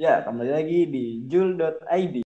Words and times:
Ya, 0.00 0.24
kembali 0.24 0.48
lagi 0.48 0.88
di 0.88 1.28
jul.id. 1.28 2.24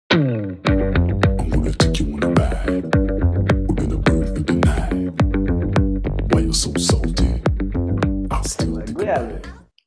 Gue. 8.91 9.15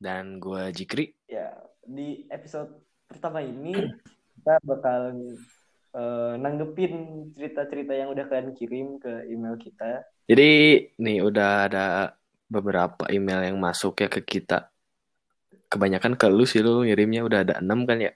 Dan 0.01 0.41
gue 0.41 0.63
Jikri. 0.73 1.13
Ya, 1.29 1.53
di 1.85 2.25
episode 2.33 2.73
pertama 3.05 3.45
ini 3.45 3.77
kita 4.41 4.57
bakal 4.65 5.21
eh, 5.93 6.33
nanggepin 6.41 7.29
cerita-cerita 7.37 7.93
yang 7.93 8.09
udah 8.09 8.25
kalian 8.25 8.57
kirim 8.57 8.97
ke 8.97 9.29
email 9.29 9.61
kita. 9.61 10.09
Jadi 10.25 10.81
nih 10.97 11.21
udah 11.21 11.69
ada 11.69 12.17
beberapa 12.49 13.05
email 13.13 13.45
yang 13.45 13.61
masuk 13.61 14.01
ya 14.01 14.09
ke 14.09 14.25
kita. 14.25 14.73
Kebanyakan 15.71 16.13
ke 16.15 16.27
lu 16.29 16.45
sih 16.45 16.61
lu 16.61 16.85
ngirimnya 16.85 17.25
udah 17.25 17.39
ada 17.41 17.53
enam 17.59 17.83
kan 17.83 17.99
ya? 17.99 18.11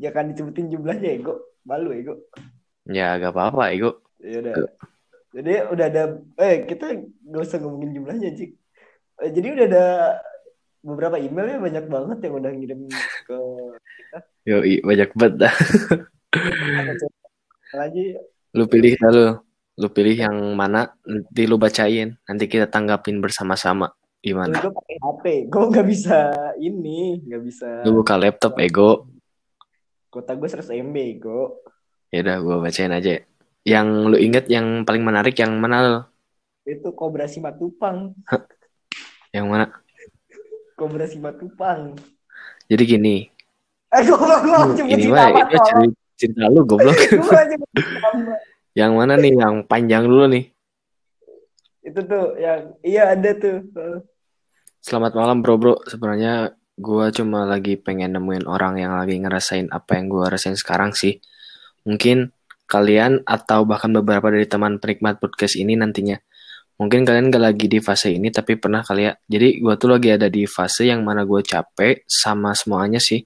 Jangan 0.00 0.32
disebutin 0.32 0.70
jumlahnya 0.70 1.18
ego. 1.18 1.40
Malu 1.64 1.94
ego. 1.94 2.14
Ya 2.88 3.14
gak 3.20 3.36
apa-apa 3.36 3.70
Ego. 3.70 4.02
Ya 4.18 4.40
udah. 4.42 4.54
Jadi 5.30 5.52
udah 5.70 5.86
ada 5.86 6.02
eh 6.42 6.66
kita 6.66 6.86
gak 7.30 7.42
usah 7.44 7.58
ngomongin 7.62 8.02
jumlahnya, 8.02 8.34
Cik. 8.34 8.50
Eh, 9.20 9.30
jadi 9.30 9.46
udah 9.54 9.66
ada 9.68 9.86
beberapa 10.80 11.16
email 11.20 11.46
ya 11.46 11.58
banyak 11.60 11.84
banget 11.92 12.18
yang 12.24 12.34
udah 12.40 12.50
ngirim 12.56 12.80
ke 13.28 13.38
Yoi 14.48 14.80
banyak 14.80 15.10
banget 15.12 15.34
dah. 15.44 15.54
lagi 17.76 18.16
Lu 18.56 18.64
pilih 18.66 18.96
dah 18.98 19.10
lu. 19.12 19.26
Lu 19.80 19.88
pilih 19.88 20.16
yang 20.16 20.36
mana 20.58 20.90
nanti 21.06 21.46
lu 21.46 21.56
bacain. 21.60 22.18
Nanti 22.26 22.44
kita 22.50 22.66
tanggapin 22.66 23.22
bersama-sama. 23.22 23.92
Gimana? 24.20 24.52
gue 24.52 24.68
pakai 24.68 24.96
HP, 25.00 25.24
gue 25.48 25.64
nggak 25.72 25.86
bisa 25.88 26.18
ini, 26.60 27.24
nggak 27.24 27.42
bisa. 27.42 27.68
Lu 27.88 28.04
buka 28.04 28.20
laptop 28.20 28.60
Ego. 28.60 29.08
Kota 30.12 30.36
gue 30.36 30.44
100 30.44 30.74
MB, 30.74 30.96
ego. 31.16 31.62
Ya 32.10 32.26
udah 32.26 32.36
gue 32.42 32.56
bacain 32.60 32.90
aja. 32.90 33.22
Yang 33.62 33.86
lu 34.10 34.16
inget 34.18 34.44
yang 34.50 34.82
paling 34.82 35.06
menarik 35.06 35.38
yang 35.38 35.54
mana 35.56 35.76
lu? 35.80 36.00
Itu 36.66 36.90
Kobra 36.92 37.30
Simatupang, 37.30 38.18
Yang 39.30 39.46
mana? 39.46 39.66
Kobra 40.74 41.06
Simatupang. 41.06 41.94
Jadi 42.66 42.82
gini. 42.84 43.16
Eh, 43.90 44.00
gue 44.02 44.14
gue 44.18 44.58
Hmm, 44.60 44.74
ini 44.86 45.06
mah 45.08 45.30
ini 45.30 45.56
cerita, 45.62 45.94
cerita 46.18 46.44
lu 46.50 46.66
goblok. 46.66 46.94
Yang 48.78 48.92
mana 48.94 49.14
nih? 49.14 49.32
Yang 49.34 49.54
panjang 49.66 50.04
dulu 50.10 50.26
nih. 50.26 50.44
Itu 51.80 52.04
tuh 52.04 52.36
yang 52.36 52.76
iya 52.84 53.16
ada 53.16 53.32
tuh. 53.36 53.72
Selamat 54.84 55.16
malam 55.16 55.40
bro 55.40 55.56
bro. 55.56 55.74
Sebenarnya 55.88 56.52
gua 56.76 57.08
cuma 57.12 57.48
lagi 57.48 57.80
pengen 57.80 58.16
nemuin 58.16 58.44
orang 58.44 58.80
yang 58.80 58.92
lagi 58.96 59.16
ngerasain 59.16 59.72
apa 59.72 59.96
yang 59.96 60.12
gua 60.12 60.28
rasain 60.28 60.56
sekarang 60.56 60.92
sih. 60.92 61.20
Mungkin 61.88 62.32
kalian 62.68 63.24
atau 63.24 63.64
bahkan 63.64 63.90
beberapa 63.96 64.28
dari 64.28 64.44
teman 64.44 64.76
penikmat 64.76 65.18
podcast 65.18 65.56
ini 65.56 65.74
nantinya. 65.74 66.20
Mungkin 66.80 67.04
kalian 67.04 67.28
gak 67.28 67.44
lagi 67.44 67.66
di 67.68 67.76
fase 67.76 68.16
ini 68.16 68.32
tapi 68.32 68.56
pernah 68.56 68.80
kali 68.80 69.08
ya. 69.08 69.12
Jadi 69.28 69.60
gua 69.60 69.76
tuh 69.76 69.96
lagi 69.96 70.12
ada 70.12 70.28
di 70.28 70.44
fase 70.44 70.88
yang 70.88 71.00
mana 71.00 71.24
gua 71.24 71.40
capek 71.40 72.04
sama 72.04 72.52
semuanya 72.52 73.00
sih. 73.00 73.24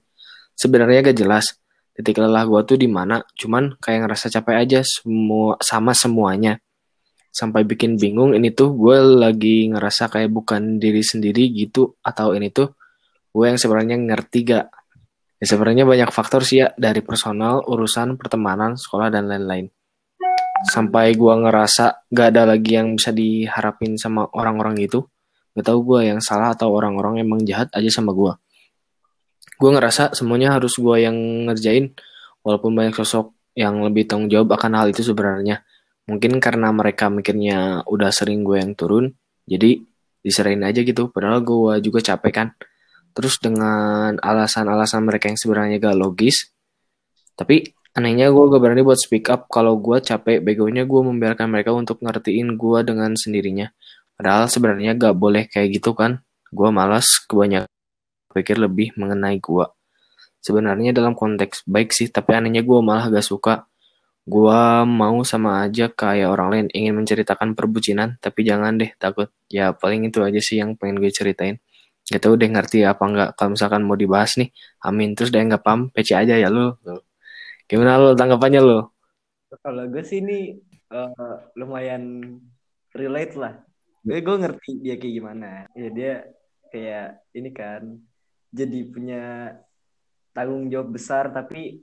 Sebenarnya 0.55 1.11
gak 1.11 1.19
jelas 1.19 1.59
titik 1.95 2.19
lelah 2.19 2.43
gua 2.47 2.63
tuh 2.63 2.79
di 2.79 2.87
mana. 2.87 3.19
Cuman 3.35 3.75
kayak 3.79 4.07
ngerasa 4.07 4.31
capek 4.31 4.55
aja 4.63 4.79
semua 4.83 5.59
sama 5.59 5.91
semuanya 5.91 6.59
sampai 7.35 7.67
bikin 7.67 7.99
bingung 7.99 8.31
ini 8.31 8.55
tuh 8.55 8.71
gue 8.79 8.95
lagi 8.95 9.67
ngerasa 9.67 10.07
kayak 10.07 10.31
bukan 10.31 10.79
diri 10.79 11.03
sendiri 11.03 11.51
gitu 11.51 11.99
atau 11.99 12.31
ini 12.31 12.47
tuh 12.47 12.71
gue 13.35 13.45
yang 13.51 13.59
sebenarnya 13.59 13.99
ngerti 13.99 14.39
gak? 14.47 14.65
Ya 15.35 15.45
sebenarnya 15.51 15.83
banyak 15.83 16.15
faktor 16.15 16.47
sih 16.47 16.63
ya 16.63 16.71
dari 16.79 17.03
personal 17.03 17.59
urusan 17.67 18.15
pertemanan 18.15 18.79
sekolah 18.79 19.11
dan 19.11 19.27
lain-lain. 19.27 19.67
Sampai 20.71 21.11
gue 21.19 21.33
ngerasa 21.35 22.07
gak 22.07 22.27
ada 22.31 22.55
lagi 22.55 22.79
yang 22.79 22.95
bisa 22.95 23.11
diharapin 23.11 23.99
sama 23.99 24.31
orang-orang 24.31 24.79
gitu. 24.87 25.11
Gak 25.59 25.67
tahu 25.67 25.83
gue 25.91 26.15
yang 26.15 26.23
salah 26.23 26.55
atau 26.55 26.71
orang-orang 26.71 27.19
emang 27.19 27.43
jahat 27.43 27.67
aja 27.75 27.91
sama 27.91 28.15
gue. 28.15 28.31
Gue 29.59 29.69
ngerasa 29.75 30.15
semuanya 30.15 30.55
harus 30.55 30.79
gue 30.79 31.03
yang 31.03 31.51
ngerjain 31.51 31.91
walaupun 32.47 32.71
banyak 32.71 32.95
sosok 32.95 33.35
yang 33.59 33.83
lebih 33.83 34.07
tanggung 34.07 34.31
jawab 34.31 34.55
akan 34.55 34.71
hal 34.79 34.87
itu 34.87 35.03
sebenarnya 35.03 35.64
mungkin 36.05 36.37
karena 36.37 36.69
mereka 36.69 37.09
mikirnya 37.09 37.81
udah 37.89 38.09
sering 38.13 38.45
gue 38.45 38.61
yang 38.61 38.77
turun 38.77 39.13
jadi 39.45 39.81
diserahin 40.25 40.65
aja 40.65 40.81
gitu. 40.81 41.13
Padahal 41.13 41.45
gue 41.45 41.85
juga 41.85 42.01
capek 42.01 42.33
kan. 42.33 42.47
Terus 43.15 43.37
dengan 43.39 44.17
alasan-alasan 44.19 45.05
mereka 45.05 45.29
yang 45.29 45.39
sebenarnya 45.39 45.77
gak 45.79 45.95
logis 45.95 46.51
tapi 47.37 47.75
anehnya 47.95 48.31
gue 48.31 48.43
gak 48.47 48.59
berani 48.63 48.81
buat 48.83 48.99
speak 48.99 49.29
up 49.31 49.47
kalau 49.47 49.77
gue 49.79 50.01
capek. 50.01 50.41
Begonya 50.41 50.83
gue 50.83 51.01
membiarkan 51.05 51.47
mereka 51.47 51.71
untuk 51.71 52.01
ngertiin 52.01 52.57
gue 52.57 52.79
dengan 52.83 53.13
sendirinya. 53.15 53.71
Padahal 54.17 54.49
sebenarnya 54.51 54.97
gak 54.97 55.15
boleh 55.15 55.47
kayak 55.47 55.79
gitu 55.79 55.93
kan. 55.95 56.25
Gue 56.51 56.73
malas 56.73 57.21
kebanyakan 57.29 57.69
pikir 58.35 58.59
lebih 58.59 58.91
mengenai 58.99 59.39
gue. 59.39 59.65
Sebenarnya 60.43 60.91
dalam 60.91 61.15
konteks 61.15 61.63
baik 61.63 61.95
sih 61.95 62.11
tapi 62.11 62.35
anehnya 62.35 62.67
gue 62.67 62.79
malah 62.83 63.07
gak 63.07 63.23
suka 63.23 63.63
Gua 64.25 64.81
mau 64.89 65.21
sama 65.21 65.61
aja 65.61 65.85
kayak 65.85 66.33
orang 66.33 66.47
lain 66.49 66.67
ingin 66.73 66.97
menceritakan 66.97 67.53
perbucinan, 67.53 68.17
tapi 68.17 68.41
jangan 68.41 68.73
deh 68.81 68.89
takut. 68.97 69.29
Ya 69.53 69.69
paling 69.69 70.09
itu 70.09 70.25
aja 70.25 70.41
sih 70.41 70.57
yang 70.57 70.73
pengen 70.73 70.97
gue 70.97 71.13
ceritain. 71.13 71.61
Gak 72.09 72.21
tau 72.25 72.33
deh 72.33 72.49
ngerti 72.49 72.81
apa 72.85 73.05
enggak. 73.05 73.29
Kalau 73.37 73.53
misalkan 73.53 73.85
mau 73.85 73.93
dibahas 73.93 74.37
nih, 74.41 74.49
amin. 74.81 75.13
Terus 75.13 75.29
deh 75.29 75.41
nggak 75.45 75.61
paham, 75.61 75.93
PC 75.93 76.17
aja 76.17 76.41
ya 76.41 76.49
lu. 76.49 76.73
Gimana 77.69 78.01
lu 78.01 78.17
tanggapannya 78.17 78.61
lu? 78.65 78.81
Kalau 79.61 79.85
gue 79.93 80.01
sih 80.01 80.25
ini 80.25 80.57
eh, 80.89 81.37
lumayan 81.57 82.37
relate 82.97 83.33
lah. 83.37 83.53
Gue 84.01 84.25
gue 84.25 84.35
ngerti 84.41 84.71
dia 84.81 84.95
kayak 84.97 85.15
gimana. 85.21 85.69
Ya 85.77 85.89
dia 85.93 86.13
kayak 86.73 87.07
ini 87.37 87.49
kan 87.53 87.81
jadi 88.53 88.79
punya 88.89 89.23
tanggung 90.35 90.67
jawab 90.67 90.93
besar 90.93 91.31
tapi 91.31 91.79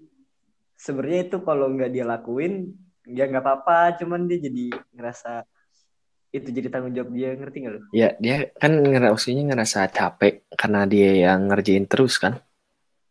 sebenarnya 0.82 1.31
itu 1.31 1.38
kalau 1.47 1.70
nggak 1.70 1.91
dia 1.94 2.03
lakuin 2.03 2.75
ya 3.06 3.31
nggak 3.31 3.38
apa-apa 3.38 4.03
cuman 4.03 4.26
dia 4.26 4.38
jadi 4.43 4.66
ngerasa 4.91 5.47
itu 6.32 6.48
jadi 6.48 6.69
tanggung 6.72 6.97
jawab 6.97 7.12
dia 7.12 7.37
ngerti 7.37 7.56
nggak 7.60 7.75
lo? 7.76 7.81
Ya 7.93 8.09
dia 8.19 8.50
kan 8.56 8.72
ngerasanya 8.72 9.53
ngerasa 9.53 9.87
capek 9.92 10.42
karena 10.56 10.88
dia 10.88 11.28
yang 11.31 11.47
ngerjain 11.47 11.87
terus 11.87 12.16
kan. 12.16 12.41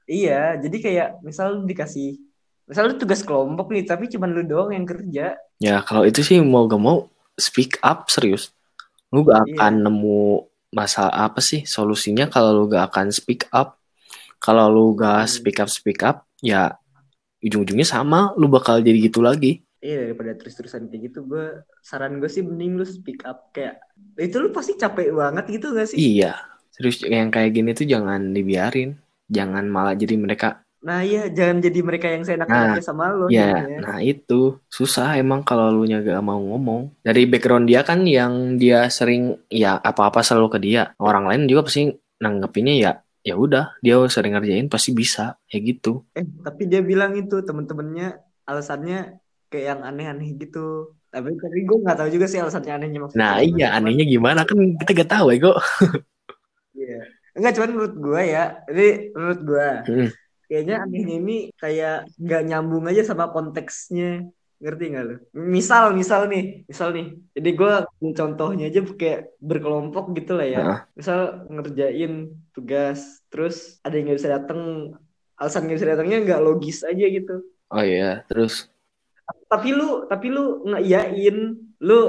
Iya 0.04 0.58
jadi 0.60 0.78
kayak 0.82 1.08
misal 1.24 1.56
lu 1.56 1.64
dikasih 1.64 2.18
misal 2.66 2.92
lu 2.92 2.98
tugas 2.98 3.22
kelompok 3.22 3.72
nih 3.72 3.86
tapi 3.86 4.10
cuman 4.10 4.30
lu 4.32 4.44
doang 4.44 4.76
yang 4.76 4.84
kerja 4.84 5.38
Ya 5.62 5.78
kalau 5.86 6.04
itu 6.04 6.26
sih 6.26 6.42
mau 6.42 6.66
gak 6.66 6.82
mau 6.82 7.06
speak 7.38 7.78
up 7.86 8.10
serius. 8.10 8.50
Lu 9.14 9.22
gak 9.22 9.46
Iya. 9.46 9.54
akan 9.62 9.74
nemu 9.86 10.22
masalah 10.74 11.30
apa 11.30 11.38
sih 11.38 11.62
solusinya 11.64 12.26
kalau 12.26 12.58
lu 12.58 12.64
gak 12.68 12.90
akan 12.90 13.14
speak 13.14 13.46
up. 13.54 13.78
Kalau 14.42 14.66
lu 14.74 14.98
gak 14.98 15.30
Hmm. 15.30 15.30
speak 15.30 15.62
up 15.62 15.70
speak 15.70 16.02
up 16.02 16.26
ya 16.42 16.81
ujung-ujungnya 17.42 17.88
sama 17.88 18.32
lu 18.38 18.48
bakal 18.48 18.80
jadi 18.80 18.98
gitu 19.12 19.20
lagi. 19.26 19.66
Iya 19.82 20.10
daripada 20.10 20.38
terus-terusan 20.38 20.94
kayak 20.94 21.10
gitu 21.10 21.26
gue 21.26 21.66
saran 21.82 22.22
gue 22.22 22.30
sih 22.30 22.46
mending 22.46 22.78
lu 22.78 22.86
speak 22.86 23.26
up 23.26 23.50
kayak 23.50 23.82
itu 24.22 24.38
lu 24.38 24.54
pasti 24.54 24.78
capek 24.78 25.10
banget 25.10 25.46
gitu 25.50 25.74
gak 25.74 25.90
sih? 25.90 25.98
Iya, 25.98 26.38
serius 26.70 27.02
yang 27.02 27.34
kayak 27.34 27.52
gini 27.52 27.74
tuh 27.74 27.90
jangan 27.90 28.30
dibiarin. 28.30 28.94
Jangan 29.32 29.66
malah 29.66 29.98
jadi 29.98 30.16
mereka 30.22 30.62
Nah 30.82 31.06
iya 31.06 31.30
jangan 31.30 31.62
jadi 31.62 31.80
mereka 31.86 32.10
yang 32.10 32.26
seenak-enaknya 32.26 32.82
sama 32.82 33.14
lo 33.14 33.30
ya, 33.30 33.54
jadinya. 33.54 33.78
nah 33.86 33.98
itu 34.02 34.58
susah 34.66 35.14
emang 35.22 35.46
kalau 35.46 35.70
lu 35.70 35.86
nya 35.86 36.02
gak 36.02 36.26
mau 36.26 36.42
ngomong. 36.42 37.06
Dari 37.06 37.30
background 37.30 37.70
dia 37.70 37.86
kan 37.86 38.02
yang 38.02 38.58
dia 38.58 38.90
sering 38.90 39.38
ya 39.46 39.78
apa-apa 39.78 40.26
selalu 40.26 40.58
ke 40.58 40.60
dia. 40.62 40.90
Orang 40.98 41.30
lain 41.30 41.46
juga 41.46 41.70
pasti 41.70 41.86
nanggepinnya 42.18 42.76
ya 42.82 42.92
ya 43.22 43.38
udah 43.38 43.78
dia 43.86 44.02
sering 44.10 44.34
ngerjain 44.34 44.68
pasti 44.68 44.92
bisa 44.94 45.38
kayak 45.46 45.64
gitu. 45.78 46.06
Eh 46.18 46.26
tapi 46.42 46.66
dia 46.66 46.82
bilang 46.82 47.14
itu 47.14 47.42
temen-temennya 47.46 48.18
alasannya 48.50 49.22
kayak 49.52 49.66
yang 49.78 49.82
aneh-aneh 49.86 50.34
gitu. 50.42 50.98
Tapi 51.12 51.36
tapi 51.38 51.60
gue 51.68 51.78
nggak 51.84 51.98
tahu 52.02 52.10
juga 52.10 52.26
sih 52.26 52.40
alasannya 52.42 52.72
anehnya 52.72 53.00
maksudnya. 53.04 53.22
Nah 53.22 53.36
iya 53.44 53.68
Cuman- 53.70 53.78
anehnya 53.84 54.06
gimana 54.08 54.42
kan 54.48 54.58
kita 54.80 54.92
gak 55.06 55.12
tahu 55.12 55.26
Ego. 55.36 55.54
Iya. 56.72 57.00
Enggak 57.38 57.54
cuman 57.60 57.72
menurut 57.76 57.96
gue 58.00 58.22
ya. 58.26 58.44
Ini 58.68 58.88
menurut 59.16 59.42
gue. 59.44 59.70
Hmm. 59.88 60.10
Kayaknya 60.52 60.76
anehnya 60.84 61.16
ini 61.20 61.38
kayak 61.56 61.98
nggak 62.20 62.42
nyambung 62.48 62.84
aja 62.90 63.02
sama 63.08 63.32
konteksnya. 63.32 64.28
Ngerti 64.62 64.84
nggak 64.94 65.06
lo? 65.10 65.16
Misal, 65.34 65.96
misal 65.98 66.30
nih, 66.30 66.70
misal 66.70 66.94
nih. 66.94 67.18
Jadi 67.34 67.50
gue 67.58 67.74
contohnya 68.14 68.70
aja 68.70 68.82
kayak 68.86 69.34
berkelompok 69.42 70.14
gitu 70.14 70.38
lah 70.38 70.48
ya. 70.48 70.60
Misal 70.94 71.50
ngerjain 71.50 72.30
tugas, 72.54 73.21
terus 73.32 73.80
ada 73.82 73.96
yang 73.96 74.12
nggak 74.12 74.20
bisa 74.20 74.32
datang. 74.36 74.62
Alasan 75.40 75.66
nggak 75.66 75.78
bisa 75.80 75.90
datangnya 75.96 76.18
nggak 76.22 76.44
logis 76.44 76.86
aja 76.86 77.06
gitu. 77.08 77.42
Oh 77.72 77.82
iya, 77.82 78.28
terus 78.28 78.68
Tapi 79.48 79.72
lu, 79.72 80.06
tapi 80.12 80.28
lu 80.28 80.68
ngeiyain, 80.68 81.56
lu 81.80 82.00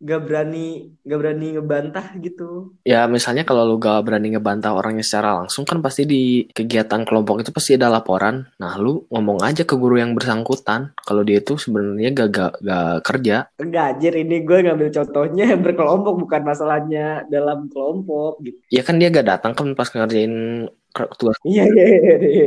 gak 0.00 0.20
berani 0.24 0.96
gak 1.04 1.18
berani 1.20 1.46
ngebantah 1.60 2.16
gitu 2.24 2.72
Ya 2.88 3.04
misalnya 3.04 3.44
kalau 3.44 3.68
lu 3.68 3.76
gak 3.76 4.08
berani 4.08 4.32
ngebantah 4.32 4.72
orangnya 4.72 5.04
secara 5.04 5.36
langsung 5.36 5.68
kan 5.68 5.84
pasti 5.84 6.08
di 6.08 6.48
kegiatan 6.48 7.04
kelompok 7.04 7.44
itu 7.44 7.52
pasti 7.52 7.76
ada 7.76 7.92
laporan. 7.92 8.48
Nah 8.56 8.80
lu 8.80 9.04
ngomong 9.12 9.44
aja 9.44 9.68
ke 9.68 9.76
guru 9.76 10.00
yang 10.00 10.16
bersangkutan 10.16 10.96
kalau 11.04 11.20
dia 11.20 11.44
itu 11.44 11.60
sebenarnya 11.60 12.10
gak, 12.16 12.28
gak, 12.32 12.52
gak 12.64 12.94
kerja. 13.04 13.36
enggak 13.60 13.84
anjir 13.96 14.12
ini 14.16 14.36
gue 14.40 14.58
ngambil 14.64 14.88
contohnya 14.88 15.46
berkelompok 15.64 16.14
bukan 16.16 16.42
masalahnya 16.48 17.28
dalam 17.28 17.68
kelompok 17.68 18.40
gitu 18.40 18.56
Ya 18.72 18.80
kan 18.80 18.96
dia 18.96 19.12
gak 19.12 19.28
datang 19.28 19.52
kan 19.52 19.76
pas 19.76 19.92
ngerjain 19.92 20.64
ker- 20.90 21.12
tugas 21.14 21.36
iya 21.42 21.64
iya 21.64 21.84
iya, 21.86 22.16
iya, 22.18 22.46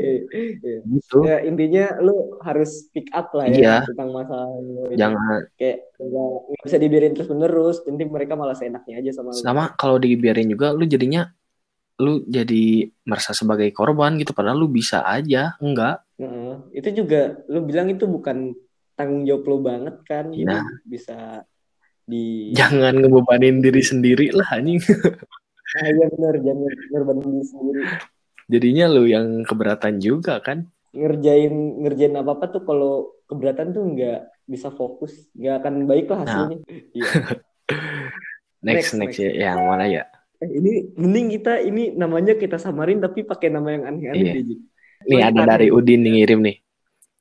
iya. 0.60 0.78
gitu. 0.84 1.18
Ya, 1.24 1.38
intinya 1.42 1.86
lu 1.98 2.16
harus 2.40 2.88
pick 2.90 3.08
up 3.12 3.32
lah 3.32 3.48
ya 3.48 3.56
Iya. 3.56 3.76
tentang 3.88 4.10
masalah 4.12 4.48
lu 4.54 4.88
ini. 4.88 4.96
Jangan 4.96 5.40
kayak 5.56 5.78
nggak 5.98 6.32
bisa 6.62 6.78
dibiarin 6.78 7.14
terus 7.14 7.30
menerus 7.30 7.78
nanti 7.84 8.04
mereka 8.04 8.34
malah 8.34 8.54
seenaknya 8.54 9.00
aja 9.00 9.12
sama 9.14 9.32
lu 9.32 9.38
sama 9.38 9.64
kalau 9.74 9.96
dibiarin 9.96 10.48
juga 10.48 10.72
lu 10.72 10.84
jadinya 10.84 11.32
lu 11.96 12.26
jadi 12.26 12.66
merasa 13.04 13.32
sebagai 13.32 13.70
korban 13.70 14.18
gitu 14.18 14.32
padahal 14.32 14.58
lu 14.58 14.68
bisa 14.68 15.02
aja 15.04 15.54
enggak 15.58 16.02
Heeh. 16.16 16.58
itu 16.74 16.90
juga 17.00 17.38
lu 17.46 17.62
bilang 17.62 17.88
itu 17.88 18.04
bukan 18.04 18.52
tanggung 18.94 19.24
jawab 19.24 19.44
lu 19.44 19.58
banget 19.60 19.96
kan 20.04 20.26
Nah. 20.30 20.66
bisa 20.84 21.46
di 22.04 22.52
jangan 22.52 22.98
ngebebanin 22.98 23.62
diri 23.62 23.80
sendiri 23.80 24.28
lah 24.30 24.46
anjing 24.52 24.82
Ah, 25.74 25.90
iya 25.90 26.06
benar 26.06 26.38
jangan 26.38 26.70
ngorbanin 26.92 27.26
diri 27.30 27.46
sendiri 27.48 27.82
jadinya 28.48 28.86
lu 28.90 29.08
yang 29.08 29.44
keberatan 29.44 30.00
juga 30.00 30.40
kan? 30.40 30.68
Ngerjain 30.94 31.54
ngerjain 31.82 32.14
apa 32.16 32.38
apa 32.38 32.46
tuh 32.54 32.62
kalau 32.64 32.94
keberatan 33.26 33.74
tuh 33.74 33.84
nggak 33.94 34.20
bisa 34.46 34.70
fokus 34.70 35.32
nggak 35.34 35.56
akan 35.64 35.74
baik 35.90 36.06
lah 36.12 36.20
hasilnya. 36.28 36.58
Iya. 36.96 37.10
next 38.64 38.94
Next, 38.96 39.18
next, 39.18 39.18
ya 39.20 39.56
yang 39.56 39.66
mana 39.66 39.86
ya? 39.88 40.04
Eh, 40.40 40.50
ini 40.60 40.72
mending 41.00 41.28
kita 41.40 41.64
ini 41.64 41.96
namanya 41.96 42.36
kita 42.36 42.60
samarin 42.60 43.00
tapi 43.00 43.24
pakai 43.24 43.48
nama 43.48 43.72
yang 43.72 43.84
aneh-aneh 43.88 44.20
Iya. 44.20 44.34
deh, 44.36 44.44
Ji. 44.44 44.56
nih 45.04 45.20
ada 45.24 45.42
dari 45.56 45.68
Udin 45.72 46.00
nih 46.04 46.12
ngirim 46.20 46.40
nih. 46.44 46.58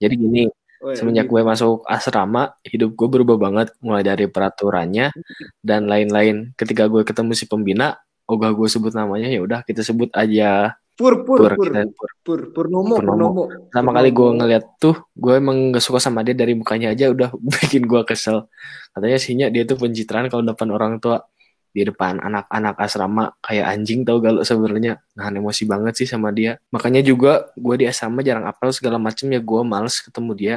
Jadi 0.02 0.14
gini 0.18 0.42
Oh, 0.82 0.90
ya, 0.90 0.98
semenjak 0.98 1.30
Udin. 1.30 1.34
gue 1.38 1.42
masuk 1.46 1.86
asrama 1.86 2.58
hidup 2.66 2.98
gue 2.98 3.06
berubah 3.06 3.38
banget 3.38 3.70
mulai 3.78 4.02
dari 4.02 4.26
peraturannya 4.26 5.14
dan 5.62 5.86
lain-lain. 5.86 6.50
Ketika 6.58 6.90
gue 6.90 7.06
ketemu 7.06 7.38
si 7.38 7.46
pembina 7.46 7.94
ogah 8.26 8.50
gue 8.50 8.66
sebut 8.66 8.90
namanya 8.90 9.30
ya 9.30 9.38
udah 9.42 9.62
kita 9.62 9.82
sebut 9.86 10.10
aja 10.14 10.74
pur 10.92 11.24
pur 11.24 11.40
Pur, 11.40 11.52
pur. 11.56 11.66
kita 11.72 11.82
pur, 11.96 12.10
pur 12.20 12.40
Purnomo 12.52 13.00
Purnomo. 13.00 13.00
Purnomo. 13.00 13.42
Pertama 13.72 13.90
kali 13.96 14.08
gue 14.12 14.28
ngeliat 14.38 14.64
tuh, 14.76 14.96
gue 15.16 15.32
emang 15.40 15.72
gak 15.72 15.84
suka 15.84 15.98
sama 15.98 16.20
dia 16.20 16.36
dari 16.36 16.52
mukanya 16.52 16.92
aja 16.92 17.08
udah 17.08 17.32
bikin 17.64 17.88
gue 17.88 18.00
kesel. 18.04 18.46
Katanya 18.92 19.18
sihnya 19.18 19.46
dia 19.48 19.64
tuh 19.64 19.80
pencitraan 19.80 20.28
kalau 20.28 20.44
depan 20.44 20.68
orang 20.70 21.00
tua 21.00 21.24
di 21.72 21.88
depan 21.88 22.20
anak-anak 22.20 22.76
asrama 22.76 23.32
kayak 23.40 23.64
anjing 23.72 24.04
tau 24.04 24.20
gak 24.20 24.32
lo 24.36 24.42
sebenarnya? 24.44 25.00
Nahan 25.16 25.40
emosi 25.40 25.64
banget 25.64 25.94
sih 25.96 26.08
sama 26.08 26.28
dia. 26.30 26.60
Makanya 26.68 27.00
juga 27.00 27.48
gue 27.56 27.74
di 27.80 27.88
asrama 27.88 28.20
jarang 28.20 28.44
apel 28.44 28.70
segala 28.76 29.00
macem 29.00 29.32
ya 29.32 29.40
gue 29.40 29.60
males 29.64 29.96
ketemu 30.04 30.32
dia. 30.36 30.56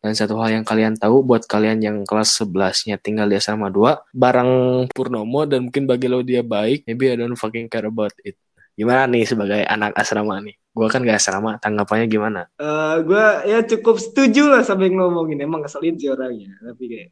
Dan 0.00 0.12
satu 0.12 0.38
hal 0.38 0.60
yang 0.60 0.64
kalian 0.64 0.94
tahu 0.94 1.24
buat 1.24 1.48
kalian 1.48 1.82
yang 1.82 1.96
kelas 2.06 2.38
11 2.44 2.86
nya 2.86 2.96
tinggal 3.00 3.26
di 3.26 3.40
asrama 3.40 3.72
2 3.72 4.14
barang 4.14 4.50
Purnomo 4.92 5.48
dan 5.48 5.66
mungkin 5.66 5.88
bagi 5.88 6.06
lo 6.06 6.20
dia 6.22 6.46
baik 6.46 6.86
maybe 6.86 7.10
I 7.10 7.16
don't 7.18 7.34
fucking 7.34 7.66
care 7.66 7.88
about 7.90 8.14
it 8.22 8.38
gimana 8.76 9.08
nih 9.08 9.24
sebagai 9.24 9.60
anak 9.64 9.96
asrama 9.96 10.38
nih? 10.44 10.54
Gue 10.76 10.86
kan 10.92 11.00
gak 11.02 11.18
asrama 11.18 11.56
tanggapannya 11.56 12.06
gimana? 12.06 12.46
Eh, 12.60 12.96
gue 13.02 13.24
ya 13.48 13.64
cukup 13.64 13.96
setuju 13.96 14.52
lah 14.52 14.62
sama 14.62 14.84
yang 14.86 15.00
ngomongin. 15.00 15.40
Emang 15.40 15.64
ngeselin 15.64 15.96
sih 15.96 16.12
orangnya 16.12 16.52
tapi 16.60 16.84
kayak 16.86 17.10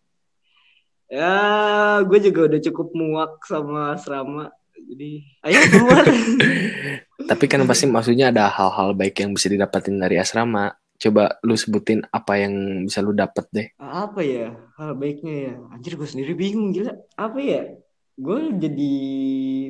ya 1.09 1.33
gue 2.05 2.19
juga 2.21 2.41
udah 2.53 2.61
cukup 2.65 2.89
muak 2.97 3.33
sama 3.45 3.97
asrama 3.97 4.53
jadi 4.85 5.11
ayo 5.49 5.61
keluar. 5.73 6.05
Tapi 7.31 7.45
kan 7.49 7.65
pasti 7.65 7.87
maksudnya 7.89 8.29
ada 8.29 8.53
hal-hal 8.53 8.93
baik 8.93 9.23
yang 9.25 9.33
bisa 9.33 9.49
didapatin 9.49 9.97
dari 9.97 10.21
asrama. 10.21 10.75
Coba 10.95 11.41
lu 11.43 11.59
sebutin 11.59 12.07
apa 12.13 12.39
yang 12.39 12.87
bisa 12.87 13.03
lu 13.03 13.17
dapet 13.17 13.45
deh. 13.51 13.69
apa 13.81 14.21
ya 14.23 14.55
hal 14.79 14.95
baiknya 14.95 15.35
ya? 15.51 15.55
Anjir 15.73 15.97
gue 15.97 16.09
sendiri 16.09 16.37
bingung 16.37 16.71
gila. 16.71 16.95
Apa 17.17 17.39
ya 17.41 17.63
gue 18.15 18.41
jadi 18.63 18.95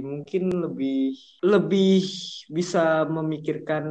mungkin 0.05 0.43
lebih 0.53 1.17
lebih 1.41 2.05
bisa 2.53 3.09
memikirkan 3.09 3.85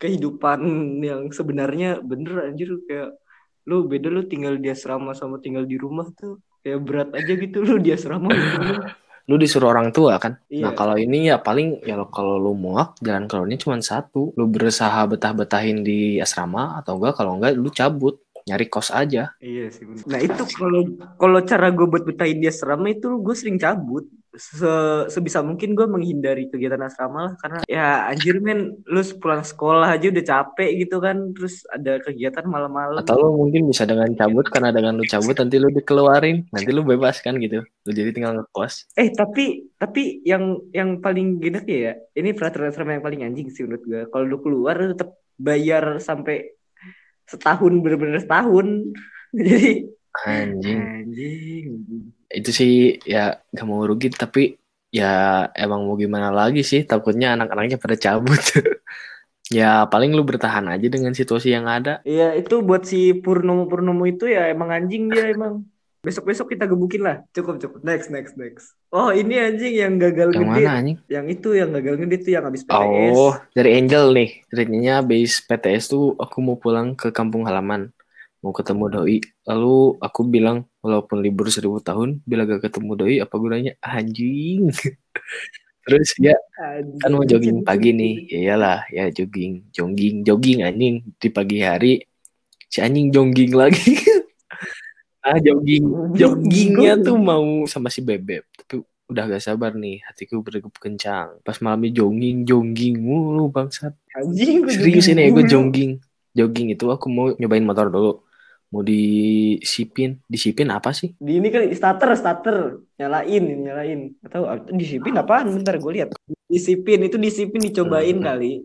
kehidupan 0.00 0.60
yang 1.04 1.28
sebenarnya 1.28 2.00
bener 2.00 2.48
anjir 2.48 2.72
kayak 2.88 3.12
lu 3.68 3.86
beda 3.86 4.08
lu 4.10 4.26
tinggal 4.26 4.58
di 4.58 4.72
asrama 4.72 5.14
sama 5.14 5.38
tinggal 5.38 5.68
di 5.68 5.78
rumah 5.78 6.08
tuh 6.16 6.42
kayak 6.64 6.80
berat 6.82 7.10
aja 7.14 7.32
gitu 7.38 7.62
lu 7.62 7.78
di 7.78 7.94
asrama 7.94 8.30
gitu. 8.32 8.58
Lu 9.30 9.38
disuruh 9.38 9.70
orang 9.70 9.94
tua 9.94 10.18
kan. 10.18 10.34
Iya. 10.50 10.66
Nah 10.66 10.72
kalau 10.74 10.98
ini 10.98 11.30
ya 11.30 11.38
paling 11.38 11.78
ya 11.86 11.94
kalau 12.10 12.42
lu 12.42 12.58
muak 12.58 12.98
jalan 12.98 13.30
keluarnya 13.30 13.54
cuma 13.54 13.78
satu. 13.78 14.34
Lu 14.34 14.50
berusaha 14.50 15.06
betah-betahin 15.06 15.86
di 15.86 16.18
asrama 16.18 16.82
atau 16.82 16.98
enggak 16.98 17.22
kalau 17.22 17.38
enggak 17.38 17.54
lu 17.54 17.70
cabut 17.70 18.18
nyari 18.46 18.66
kos 18.66 18.90
aja. 18.90 19.32
Iya 19.38 19.70
sih 19.70 19.84
bener. 19.86 20.04
Nah 20.06 20.20
itu 20.20 20.42
kalau 20.58 20.82
kalau 21.18 21.38
cara 21.42 21.68
gue 21.70 21.86
buat 21.86 22.04
betahin 22.06 22.42
di 22.42 22.50
asrama 22.50 22.90
itu 22.90 23.20
gue 23.20 23.34
sering 23.36 23.58
cabut. 23.58 24.06
Se- 24.32 25.12
sebisa 25.12 25.44
mungkin 25.44 25.76
gue 25.76 25.84
menghindari 25.84 26.48
kegiatan 26.48 26.80
asrama 26.80 27.28
lah 27.28 27.34
karena 27.36 27.60
ya 27.68 28.08
anjir 28.08 28.40
men 28.40 28.80
lu 28.88 29.04
pulang 29.20 29.44
sekolah 29.44 29.92
aja 29.92 30.08
udah 30.08 30.24
capek 30.24 30.70
gitu 30.80 31.04
kan 31.04 31.36
terus 31.36 31.68
ada 31.68 32.00
kegiatan 32.00 32.48
malam-malam. 32.48 33.04
Atau 33.04 33.20
lu 33.20 33.44
mungkin 33.44 33.68
bisa 33.68 33.84
dengan 33.84 34.08
cabut 34.16 34.48
karena 34.48 34.72
dengan 34.72 34.96
lu 34.96 35.04
cabut 35.04 35.36
nanti 35.36 35.60
lu 35.60 35.68
dikeluarin, 35.68 36.48
nanti 36.48 36.70
lu 36.72 36.80
bebas 36.80 37.20
kan 37.20 37.36
gitu. 37.36 37.60
Lu 37.60 37.90
jadi 37.92 38.08
tinggal 38.08 38.40
ngekos. 38.40 38.96
Eh 38.96 39.12
tapi 39.12 39.68
tapi 39.76 40.24
yang 40.24 40.64
yang 40.72 41.04
paling 41.04 41.36
gede 41.36 41.92
ya 41.92 41.94
ini 42.16 42.32
peraturan 42.32 42.72
asrama 42.72 42.96
yang 42.96 43.04
paling 43.04 43.20
anjing 43.28 43.52
sih 43.52 43.68
menurut 43.68 43.84
gue. 43.84 44.00
Kalau 44.08 44.24
lu 44.24 44.40
keluar 44.40 44.80
lu 44.80 44.96
tetap 44.96 45.12
bayar 45.36 46.00
sampai 46.00 46.56
setahun 47.28 47.72
bener-bener 47.82 48.20
setahun. 48.22 48.66
Jadi 49.36 49.88
Anjing. 50.12 50.76
anjing. 50.76 51.66
itu 52.28 52.50
sih 52.52 53.00
ya 53.08 53.40
gak 53.48 53.64
mau 53.64 53.80
rugi 53.88 54.12
tapi 54.12 54.60
ya 54.92 55.48
emang 55.56 55.88
mau 55.88 55.96
gimana 55.96 56.28
lagi 56.28 56.60
sih 56.60 56.84
takutnya 56.84 57.32
anak-anaknya 57.32 57.80
pada 57.80 57.96
cabut 57.96 58.36
ya 59.56 59.88
paling 59.88 60.12
lu 60.12 60.20
bertahan 60.24 60.68
aja 60.68 60.86
dengan 60.92 61.16
situasi 61.16 61.48
yang 61.56 61.64
ada 61.64 62.04
Iya 62.04 62.36
itu 62.36 62.60
buat 62.60 62.84
si 62.84 63.16
Purnomo 63.16 63.64
Purnomo 63.68 64.04
itu 64.04 64.28
ya 64.28 64.52
emang 64.52 64.68
anjing 64.68 65.08
dia 65.08 65.32
emang. 65.32 65.64
Besok-besok 66.02 66.50
kita 66.50 66.66
gebukin 66.66 67.02
lah. 67.06 67.22
Cukup 67.30 67.62
cukup. 67.62 67.86
Next 67.86 68.10
next 68.10 68.34
next. 68.34 68.74
Oh 68.90 69.14
ini 69.14 69.38
anjing 69.38 69.70
yang 69.78 69.94
gagal 70.02 70.34
yang 70.34 70.50
gede. 70.50 70.66
mana 70.66 70.70
anjing 70.82 70.98
Yang 71.06 71.26
itu 71.38 71.48
yang 71.54 71.70
gagal 71.70 71.94
gede 72.02 72.16
tuh 72.26 72.32
yang 72.34 72.44
habis 72.44 72.62
PTS. 72.66 73.14
oh 73.14 73.32
dari 73.54 73.70
Angel 73.78 74.04
nih 74.10 74.30
ceritanya 74.50 74.94
base 75.00 75.34
PTS 75.46 75.84
tuh 75.94 76.18
aku 76.18 76.36
mau 76.42 76.58
pulang 76.58 76.98
ke 76.98 77.14
kampung 77.14 77.46
halaman 77.46 77.94
mau 78.42 78.50
ketemu 78.50 78.84
doi 78.90 79.16
lalu 79.46 79.94
aku 80.02 80.20
bilang 80.26 80.66
walaupun 80.82 81.22
libur 81.22 81.46
seribu 81.46 81.78
tahun 81.78 82.18
bila 82.26 82.42
gak 82.44 82.66
ketemu 82.66 82.92
doi 82.98 83.16
apa 83.22 83.34
gunanya 83.38 83.72
anjing 83.78 84.74
terus 85.86 86.10
ya 86.18 86.34
Anjing. 86.58 86.98
kan 86.98 87.10
mau 87.14 87.22
jogging 87.22 87.62
pagi 87.62 87.94
nih 87.94 88.14
ya 88.26 88.38
iyalah 88.50 88.80
ya 88.90 89.06
jogging 89.14 89.70
jogging 89.70 90.26
jogging 90.26 90.66
anjing 90.66 91.06
di 91.22 91.28
pagi 91.30 91.62
hari 91.62 92.02
si 92.66 92.82
anjing 92.82 93.14
jogging 93.14 93.54
lagi 93.54 93.94
ah 95.22 95.38
jogging 95.38 95.84
joggingnya 96.20 96.98
tuh 96.98 97.16
mau 97.16 97.64
sama 97.64 97.88
si 97.88 98.00
bebek 98.00 98.42
tapi 98.58 98.82
udah 99.06 99.24
gak 99.28 99.44
sabar 99.44 99.72
nih 99.72 100.00
hatiku 100.02 100.40
berdegup 100.40 100.72
kencang 100.76 101.36
pas 101.40 101.60
malamnya 101.60 101.92
jogging 101.94 102.42
jogging 102.42 102.96
mulu 102.98 103.48
bangsat 103.48 103.92
Anjing 104.12 104.64
serius 104.66 105.06
ini 105.06 105.26
ya 105.26 105.30
gue 105.30 105.44
jogging 105.44 105.92
jogging 106.32 106.72
itu 106.72 106.84
aku 106.88 107.06
mau 107.06 107.30
nyobain 107.36 107.62
motor 107.62 107.86
dulu 107.86 108.24
mau 108.72 108.80
disipin 108.80 110.16
disipin 110.24 110.72
apa 110.72 110.96
sih 110.96 111.12
Di 111.20 111.36
ini 111.36 111.52
kan 111.52 111.60
starter 111.76 112.16
starter 112.16 112.56
nyalain 112.96 113.44
nyalain. 113.44 114.00
Atau 114.24 114.48
disipin 114.72 115.12
apaan? 115.12 115.52
Bentar 115.52 115.76
gue 115.76 115.92
lihat. 115.92 116.16
Disipin 116.48 117.04
itu 117.04 117.20
disipin 117.20 117.60
dicobain 117.60 118.16
Hmm. 118.16 118.24
kali. 118.24 118.64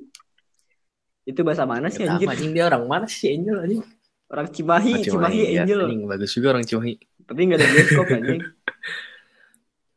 Itu 1.27 1.43
bahasa 1.43 1.67
mana 1.67 1.91
sih 1.91 2.07
Apa, 2.07 2.23
anjir? 2.23 2.27
anjing 2.31 2.51
dia 2.55 2.71
orang 2.71 2.87
mana 2.87 3.03
sih 3.03 3.35
Angel 3.35 3.59
anjing 3.59 3.83
Orang 4.27 4.47
Cimahi, 4.49 4.91
Ah, 4.93 5.01
Cimahi, 5.01 5.39
ya, 5.49 5.63
Angel. 5.63 5.79
anjing 5.83 6.03
bagus 6.03 6.31
juga 6.31 6.47
orang 6.51 6.63
Cimahi 6.63 6.93
Tapi 7.23 7.39
nggak 7.41 7.57
ada 7.57 7.67
bioskop 7.69 8.07
anjing. 8.09 8.41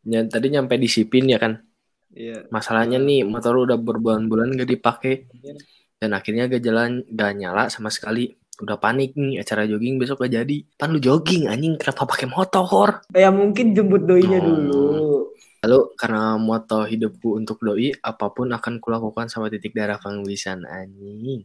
Ya, 0.02 0.24
tadi 0.24 0.48
nyampe 0.48 0.74
disipin 0.74 1.28
ya 1.28 1.36
kan 1.36 1.60
Iya. 2.10 2.48
masalahnya 2.48 2.98
nih 2.98 3.22
motor 3.22 3.54
udah 3.54 3.76
berbulan-bulan 3.76 4.56
gak 4.56 4.66
dipakai 4.66 5.28
dan 5.94 6.10
akhirnya 6.10 6.48
gak 6.48 6.58
jalan 6.58 7.04
gak 7.06 7.36
nyala 7.36 7.68
sama 7.68 7.86
sekali 7.86 8.32
udah 8.58 8.74
panik 8.76 9.14
nih 9.14 9.38
acara 9.38 9.62
jogging 9.62 9.94
besok 9.94 10.18
gak 10.20 10.34
jadi 10.34 10.56
pan 10.72 10.90
lu 10.90 10.98
jogging 10.98 11.46
anjing 11.46 11.76
kenapa 11.76 12.02
pakai 12.06 12.26
motor 12.26 13.04
Ya 13.12 13.30
mungkin 13.30 13.70
jemput 13.72 14.02
doinya 14.02 14.40
Oh. 14.40 14.48
dulu. 14.48 14.86
lalu 15.60 15.78
karena 15.94 16.34
moto 16.34 16.82
hidupku 16.82 17.36
untuk 17.36 17.60
doi 17.60 17.92
apa 17.94 18.26
pun 18.28 18.48
akan 18.48 18.80
kulakukan 18.80 19.28
sama 19.28 19.46
titik 19.46 19.70
darah 19.70 19.96
penghabisan 19.96 20.64
anjing 20.64 21.44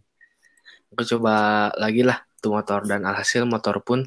aku 0.90 1.04
coba 1.06 1.36
lagi 1.76 2.02
lah 2.02 2.24
tuh 2.46 2.54
motor 2.54 2.86
dan 2.86 3.02
alhasil 3.10 3.42
motor 3.50 3.82
pun 3.82 4.06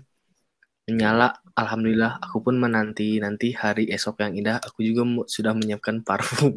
menyala. 0.87 1.35
Alhamdulillah, 1.59 2.23
aku 2.23 2.39
pun 2.47 2.55
menanti 2.55 3.19
nanti 3.19 3.51
hari 3.51 3.91
esok 3.91 4.23
yang 4.23 4.39
indah. 4.39 4.57
Aku 4.63 4.87
juga 4.87 5.03
sudah 5.27 5.53
menyiapkan 5.59 6.07
parfum. 6.07 6.55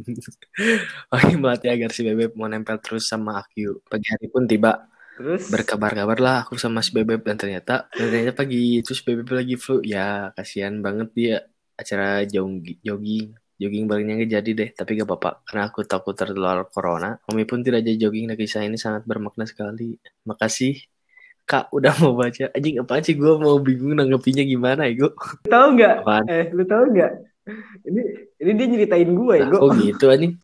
Lagi 1.14 1.36
melatih 1.42 1.74
agar 1.74 1.90
si 1.90 2.06
Bebek 2.06 2.38
mau 2.38 2.46
nempel 2.46 2.78
terus 2.86 3.10
sama 3.10 3.42
aku. 3.42 3.82
Pagi 3.90 4.08
hari 4.14 4.30
pun 4.30 4.46
tiba. 4.46 4.78
Terus 5.18 5.50
Berkabar-kabar 5.50 6.18
lah 6.22 6.38
aku 6.46 6.54
sama 6.62 6.86
si 6.86 6.94
Bebek 6.94 7.26
dan 7.26 7.36
ternyata 7.42 7.90
ternyata 7.90 8.38
pagi 8.38 8.78
terus 8.86 9.02
Bebek 9.02 9.34
lagi 9.34 9.56
flu. 9.58 9.82
Ya, 9.82 10.30
kasihan 10.38 10.78
banget 10.86 11.10
dia 11.18 11.36
acara 11.82 12.22
jogging 12.30 12.78
jogging 12.86 13.34
jogging 13.62 13.86
barunya 13.86 14.14
nggak 14.18 14.32
jadi 14.42 14.52
deh 14.58 14.70
tapi 14.74 14.98
gak 14.98 15.06
apa-apa 15.10 15.32
karena 15.46 15.64
aku 15.70 15.80
takut 15.86 16.18
tertular 16.18 16.66
corona 16.74 17.22
Mami 17.30 17.46
pun 17.46 17.62
tidak 17.62 17.86
jadi 17.86 18.10
jogging 18.10 18.26
dan 18.30 18.38
kisah 18.38 18.66
ini 18.66 18.78
sangat 18.78 19.06
bermakna 19.06 19.46
sekali 19.46 19.98
makasih 20.26 20.82
Kak 21.52 21.68
udah 21.76 21.92
mau 22.00 22.16
baca 22.16 22.48
anjing 22.56 22.80
apa 22.80 23.04
sih 23.04 23.20
gue 23.20 23.34
mau 23.36 23.60
bingung 23.60 24.00
nanggepinnya 24.00 24.48
gimana 24.48 24.88
ya 24.88 25.04
gue 25.04 25.12
tahu 25.52 25.76
nggak? 25.76 25.96
Eh, 26.32 26.48
lu 26.56 26.64
tahu 26.64 26.96
nggak? 26.96 27.12
Ini 27.92 28.02
ini 28.40 28.52
dia 28.56 28.68
nyeritain 28.72 29.12
gue 29.12 29.36
ya, 29.36 29.46
gue. 29.52 29.60
kok 29.60 29.72
gitu 29.76 30.06
anjing 30.08 30.34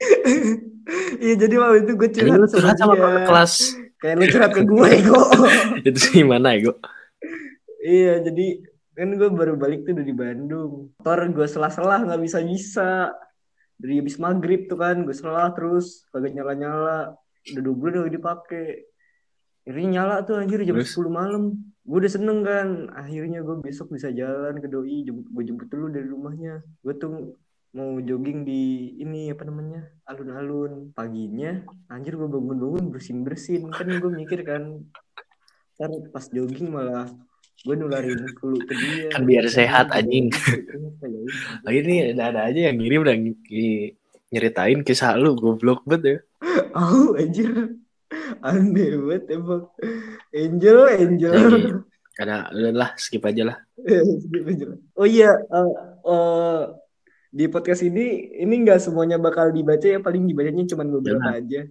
Iya, 1.23 1.35
jadi 1.35 1.55
waktu 1.59 1.77
itu 1.83 1.91
gue 1.99 2.09
curhat 2.11 2.39
lu 2.39 2.47
curhat 2.47 2.75
sama 2.79 2.95
kakak 2.95 3.23
kelas 3.27 3.53
Kayak 3.97 4.15
lu 4.19 4.25
curhat 4.29 4.51
ke 4.51 4.61
gue, 4.67 4.87
Ego. 4.99 5.21
itu 5.87 5.99
gimana 6.11 6.53
ya 6.55 6.69
gue 6.69 6.75
Iya, 7.87 8.13
jadi 8.27 8.45
kan 8.97 9.09
gue 9.15 9.29
baru 9.31 9.53
balik 9.55 9.87
tuh 9.87 9.95
dari 9.95 10.11
Bandung. 10.11 10.91
Motor 10.99 11.19
gue 11.31 11.47
selah-selah 11.47 12.03
nggak 12.03 12.19
bisa 12.19 12.39
bisa. 12.43 12.91
Dari 13.79 14.01
habis 14.01 14.17
maghrib 14.19 14.67
tuh 14.67 14.75
kan, 14.75 15.07
gue 15.07 15.15
selah 15.15 15.55
terus 15.55 16.03
kagak 16.11 16.35
nyala-nyala. 16.35 17.15
Udah 17.47 17.61
dua 17.63 17.75
bulan 17.77 18.03
udah 18.03 18.13
dipakai. 18.13 18.91
Akhirnya 19.67 19.99
nyala 19.99 20.23
tuh 20.23 20.39
anjir 20.39 20.63
jam 20.63 20.79
Terus? 20.79 20.95
10 20.95 21.11
malam. 21.11 21.43
Gue 21.83 21.97
udah 21.99 22.11
seneng 22.11 22.39
kan. 22.47 22.87
Akhirnya 22.95 23.43
gue 23.43 23.59
besok 23.59 23.91
bisa 23.91 24.07
jalan 24.15 24.63
ke 24.63 24.71
doi. 24.71 25.03
Gue 25.11 25.43
jemput 25.43 25.67
dulu 25.67 25.91
dari 25.91 26.07
rumahnya. 26.07 26.63
Gue 26.79 26.95
tuh 26.95 27.35
mau 27.75 27.99
jogging 27.99 28.47
di 28.47 28.95
ini 28.97 29.29
apa 29.29 29.43
namanya 29.43 29.85
alun-alun 30.07 30.89
paginya 30.97 31.61
anjir 31.91 32.17
gue 32.17 32.25
bangun-bangun 32.25 32.89
bersin-bersin 32.89 33.69
kan 33.69 33.85
gue 33.85 34.11
mikir 34.17 34.41
kan 34.47 34.81
ntar 35.77 35.91
pas 36.09 36.25
jogging 36.31 36.73
malah 36.73 37.05
gue 37.61 37.75
nularin 37.77 38.17
flu 38.39 38.57
ke 38.65 38.73
dia 38.73 39.13
Kan 39.13 39.29
biar 39.29 39.45
sehat, 39.51 39.93
anjing. 39.93 40.29
Ternyata 40.33 41.05
ya 41.05 41.19
udah. 41.21 41.37
lagi 41.67 41.79
nih 41.85 41.99
ada-ada 42.17 42.41
aja 42.49 42.59
yang 42.71 42.75
ngirim 42.81 43.01
dan 43.05 43.17
nyeritain 44.33 44.79
kisah 44.81 45.13
lu 45.19 45.37
goblok 45.37 45.85
banget 45.85 46.01
ya 46.01 46.17
Oh, 46.77 47.17
anjir. 47.17 47.77
Aneh 48.47 48.89
banget 48.97 49.23
emang. 49.35 49.63
Angel, 50.31 50.79
Angel. 50.87 51.33
Iya. 51.37 51.75
ada 52.17 52.49
udahlah 52.49 52.97
skip 52.97 53.21
aja 53.29 53.53
lah 53.53 53.57
Skip 54.25 54.43
aja 54.49 54.65
lah. 54.73 54.79
Oh 54.97 55.05
iya, 55.05 55.37
eh, 55.37 55.71
eh, 56.09 56.61
di 57.29 57.45
podcast 57.45 57.85
ini 57.85 58.33
ini 58.41 58.53
nggak 58.65 58.81
semuanya 58.81 59.21
bakal 59.21 59.53
dibaca 59.53 59.85
ya, 59.85 60.01
paling 60.01 60.25
dibacanya 60.25 60.65
cuma 60.65 60.83
beberapa 60.89 61.37
aja. 61.37 61.69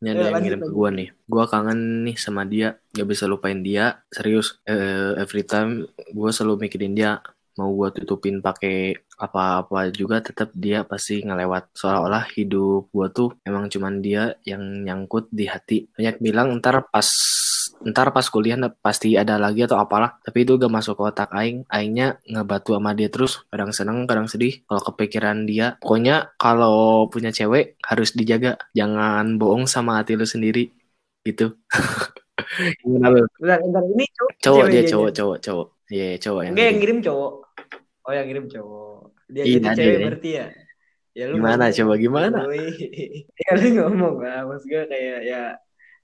Ini 0.00 0.06
Eh, 0.08 0.12
ada 0.16 0.20
yang 0.26 0.32
lanjut, 0.32 0.42
ngirim 0.48 0.60
ke 0.64 0.72
gua 0.72 0.88
nih. 0.90 1.08
Gua 1.28 1.44
kangen 1.44 2.08
nih 2.08 2.16
sama 2.16 2.42
dia. 2.48 2.80
Gak 2.96 3.04
bisa 3.04 3.28
lupain 3.28 3.60
dia. 3.60 4.00
Serius. 4.08 4.56
Eh, 4.64 5.12
every 5.20 5.44
time 5.44 5.86
gua 6.16 6.32
selalu 6.32 6.66
mikirin 6.66 6.96
dia. 6.96 7.20
Mau 7.60 7.70
gua 7.76 7.88
tutupin 7.92 8.40
pakai 8.40 8.96
apa-apa 9.20 9.92
juga 9.92 10.16
tetap 10.24 10.48
dia 10.56 10.78
pasti 10.88 11.20
ngelewat. 11.26 11.76
Seolah-olah 11.76 12.24
hidup 12.36 12.88
gua 12.94 13.06
tuh 13.12 13.36
emang 13.48 13.68
cuman 13.72 13.94
dia 14.00 14.22
yang 14.48 14.62
nyangkut 14.86 15.28
di 15.28 15.44
hati. 15.52 15.76
Banyak 15.96 16.16
bilang 16.24 16.48
ntar 16.58 16.88
pas 16.88 17.08
ntar 17.88 18.12
pas 18.12 18.26
kuliah 18.34 18.56
pasti 18.84 19.16
ada 19.16 19.34
lagi 19.40 19.64
atau 19.64 19.80
apalah 19.80 20.20
tapi 20.24 20.44
itu 20.44 20.52
gak 20.60 20.72
masuk 20.76 20.94
ke 21.00 21.02
otak 21.10 21.30
aing 21.32 21.64
aingnya 21.72 22.20
ngebatu 22.28 22.76
sama 22.76 22.92
dia 22.98 23.08
terus 23.08 23.32
kadang 23.50 23.72
seneng 23.72 23.98
kadang 24.04 24.28
sedih 24.28 24.52
kalau 24.68 24.82
kepikiran 24.84 25.48
dia 25.48 25.66
pokoknya 25.80 26.36
kalau 26.36 27.08
punya 27.12 27.30
cewek 27.32 27.80
harus 27.80 28.12
dijaga 28.18 28.60
jangan 28.76 29.40
bohong 29.40 29.64
sama 29.64 30.00
hati 30.00 30.12
lu 30.20 30.26
sendiri 30.28 30.68
gitu 31.24 31.56
gimana 32.84 33.06
lu 33.14 33.22
Bentar, 33.40 33.58
bentar, 33.64 33.84
ini 33.94 34.04
cowok, 34.16 34.32
cowok 34.44 34.66
cewek 34.66 34.72
dia 34.72 34.82
cowok 34.90 35.10
cowok 35.16 35.38
cowok 35.44 35.66
iya 35.92 36.04
iya, 36.14 36.18
cowok 36.24 36.42
yang 36.46 36.56
Enggak 36.56 36.66
yang 36.66 36.78
ngirim. 36.78 36.98
ngirim 36.98 36.98
cowok. 37.06 37.32
Oh 38.10 38.12
yang 38.12 38.26
ngirim 38.26 38.50
cowok. 38.50 39.14
Dia 39.30 39.42
Iya, 39.46 39.54
itu 39.54 39.62
dia. 39.62 39.76
cewek 39.78 39.96
berarti 40.02 40.30
ya. 40.34 40.46
Ya 41.10 41.24
Gimana, 41.30 41.64
ngomong. 41.70 41.78
coba 41.78 41.94
gimana? 41.96 42.38
Ya 43.42 43.50
lu 43.54 43.66
ngomong 43.78 44.14
lah, 44.18 44.42
maksud 44.46 44.66
gue 44.66 44.82
kayak 44.84 45.18
ya 45.22 45.42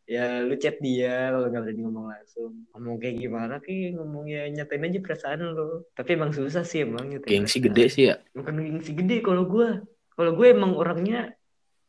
ya 0.06 0.24
lu 0.40 0.54
chat 0.54 0.78
dia 0.78 1.34
kalau 1.34 1.50
nggak 1.50 1.62
berani 1.62 1.82
ngomong 1.82 2.06
langsung. 2.06 2.52
Ngomong 2.70 2.96
kayak 2.98 3.16
gimana 3.18 3.54
kayak 3.58 3.98
ngomong 3.98 4.24
ya 4.26 4.46
nyatain 4.46 4.86
aja 4.86 4.98
perasaan 5.02 5.42
lu. 5.42 5.82
Tapi 5.92 6.10
emang 6.14 6.30
susah 6.30 6.62
sih 6.62 6.86
emang 6.86 7.10
nyatain. 7.10 7.26
gengsi 7.42 7.58
perasaan. 7.58 7.66
gede 7.74 7.84
sih 7.90 8.04
ya 8.06 8.16
Bukan 8.32 8.54
gengsi 8.56 8.92
gede 8.94 9.16
kalau 9.18 9.50
gue. 9.50 9.68
Kalau 10.14 10.32
gue 10.32 10.46
emang 10.46 10.72
orangnya 10.74 11.34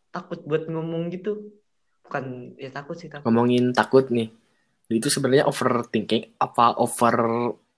takut 0.10 0.42
buat 0.44 0.66
ngomong 0.66 1.14
gitu. 1.14 1.54
Bukan 2.02 2.58
ya 2.58 2.74
takut 2.74 2.98
sih 2.98 3.06
takut. 3.06 3.30
ngomongin 3.30 3.70
takut 3.72 4.10
nih 4.10 4.34
lu 4.88 4.94
itu 4.96 5.12
sebenarnya 5.12 5.44
overthinking 5.44 6.40
apa 6.40 6.72
over 6.80 7.16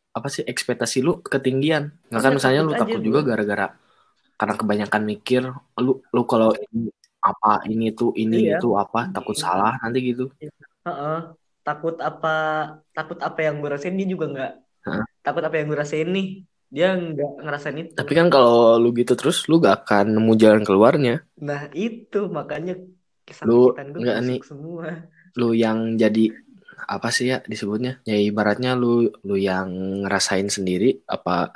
apa 0.10 0.28
sih 0.28 0.44
ekspektasi 0.44 0.98
lu 1.02 1.22
ketinggian 1.22 1.94
nggak 2.10 2.22
kan 2.22 2.32
Iya, 2.32 2.38
misalnya 2.38 2.62
lu 2.66 2.74
takut 2.74 3.00
juga 3.00 3.20
gara-gara 3.22 3.68
karena 4.36 4.54
kebanyakan 4.56 5.04
mikir 5.06 5.42
lu 5.78 6.02
lu 6.02 6.22
kalau 6.24 6.50
ini 6.56 6.90
apa 7.20 7.62
ini 7.68 7.92
tuh 7.92 8.16
ini 8.16 8.48
Iya. 8.48 8.58
itu 8.58 8.74
apa 8.74 9.12
takut 9.12 9.36
salah 9.36 9.76
nanti 9.80 10.00
gitu 10.06 10.32
Heeh. 10.86 11.20
Takut 11.60 12.00
apa 12.02 12.36
takut 12.90 13.20
apa 13.20 13.40
yang 13.46 13.62
gue 13.62 13.70
rasain 13.70 13.94
dia 13.94 14.08
juga 14.08 14.26
nggak. 14.26 14.52
Heeh. 14.90 15.04
Takut 15.22 15.44
apa 15.44 15.56
yang 15.60 15.68
gue 15.70 15.78
rasain 15.78 16.10
nih 16.10 16.28
dia 16.70 16.94
nggak 16.94 17.32
ngerasain 17.46 17.78
itu. 17.78 17.92
tapi 17.94 18.14
kan 18.14 18.30
kalau 18.30 18.78
lu 18.78 18.94
gitu 18.94 19.18
terus 19.18 19.50
lu 19.50 19.58
gak 19.58 19.86
akan 19.86 20.14
nemu 20.14 20.34
jalan 20.38 20.62
keluarnya 20.62 21.26
Nah 21.42 21.66
itu 21.74 22.30
makanya 22.30 22.78
Lu 23.42 23.74
nggak 23.74 24.18
nih. 24.22 24.40
semua. 24.46 25.06
lu 25.34 25.54
yang 25.54 25.94
jadi 25.94 26.30
apa 26.88 27.08
sih 27.16 27.26
ya 27.32 27.38
disebutnya 27.52 28.00
ya 28.10 28.16
ibaratnya 28.30 28.70
lu 28.82 29.10
lu 29.28 29.36
yang 29.36 29.68
ngerasain 30.06 30.48
sendiri 30.48 31.04
apa 31.16 31.52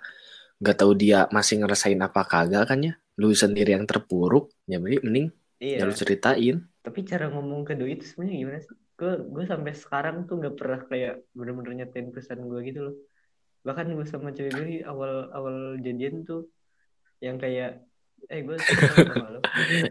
gak 0.63 0.77
tahu 0.80 0.92
dia 0.96 1.27
masih 1.36 1.56
ngerasain 1.62 2.00
apa 2.08 2.22
kagak 2.32 2.63
kan 2.70 2.80
ya 2.88 2.94
lu 3.20 3.30
sendiri 3.36 3.75
yang 3.77 3.86
terpuruk 3.89 4.50
ya 4.72 4.77
mending 4.82 5.30
ya 5.77 5.84
Iya. 5.84 5.88
lu 5.88 5.94
ceritain 5.96 6.56
Tapi 6.84 7.00
cara 7.08 7.25
ngomong 7.32 7.63
ke 7.63 7.74
doi 7.80 7.96
itu 7.96 8.03
sebenarnya 8.12 8.38
gimana 8.44 8.60
sih? 8.60 8.75
Gue 9.00 9.12
gue 9.34 9.44
sampai 9.48 9.72
sekarang 9.72 10.15
tuh 10.27 10.36
nggak 10.39 10.56
pernah 10.60 10.80
kayak 10.92 11.13
bener-bener 11.32 11.74
nyatain 11.80 12.12
pesan 12.12 12.44
gue 12.44 12.60
gitu 12.68 12.80
loh. 12.92 12.96
Bahkan 13.63 13.88
gue 13.96 14.06
sama 14.12 14.30
cewek 14.36 14.51
gue 14.60 14.68
awal 14.92 15.32
awal 15.32 15.56
jadian 15.80 16.27
tuh 16.27 16.51
yang 17.24 17.39
kayak 17.39 17.80
eh 18.32 18.39
gue 18.44 18.58
suka 18.60 18.88
sama 18.92 19.25
lo. 19.34 19.39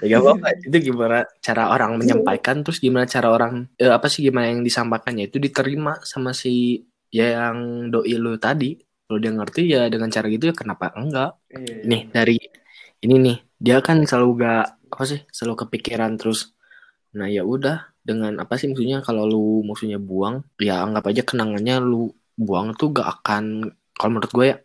Ya 0.01 0.19
gak 0.19 0.23
apa-apa. 0.23 0.47
Itu 0.67 0.77
gimana 0.93 1.19
cara 1.41 1.63
orang 1.75 1.91
menyampaikan, 2.01 2.57
terus 2.65 2.79
gimana 2.81 3.05
cara 3.09 3.29
orang 3.33 3.69
eh, 3.79 3.93
apa 3.93 4.07
sih 4.13 4.21
gimana 4.27 4.53
yang 4.53 4.63
disampaikannya 4.65 5.29
itu 5.29 5.39
diterima 5.43 6.01
sama 6.05 6.31
si 6.33 6.83
ya 7.13 7.49
yang 7.49 7.89
doi 7.93 8.15
lu 8.17 8.37
tadi. 8.41 8.79
Kalau 9.07 9.19
dia 9.21 9.33
ngerti 9.35 9.61
ya 9.69 9.81
dengan 9.93 10.09
cara 10.09 10.27
gitu 10.33 10.45
ya 10.51 10.55
kenapa 10.57 10.95
enggak? 10.97 11.37
Iya, 11.53 11.61
iya. 11.61 11.85
Nih 11.85 12.03
dari 12.09 12.37
ini 13.05 13.15
nih 13.19 13.37
dia 13.61 13.77
kan 13.85 14.01
selalu 14.09 14.29
gak 14.47 14.65
apa 14.93 15.05
sih 15.09 15.21
selalu 15.29 15.55
kepikiran 15.67 16.17
terus. 16.17 16.53
Nah 17.17 17.29
ya 17.29 17.45
udah 17.45 17.93
dengan 18.03 18.33
apa 18.43 18.59
sih 18.59 18.67
maksudnya 18.73 18.99
kalau 19.07 19.23
lu 19.31 19.63
maksudnya 19.63 19.99
buang 20.03 20.43
ya 20.59 20.83
anggap 20.83 21.05
aja 21.11 21.23
kenangannya 21.23 21.79
lu 21.79 22.11
buang 22.35 22.75
tuh 22.75 22.91
gak 22.91 23.07
akan 23.21 23.71
kalau 23.95 24.11
menurut 24.19 24.33
gue 24.35 24.47
ya 24.51 24.57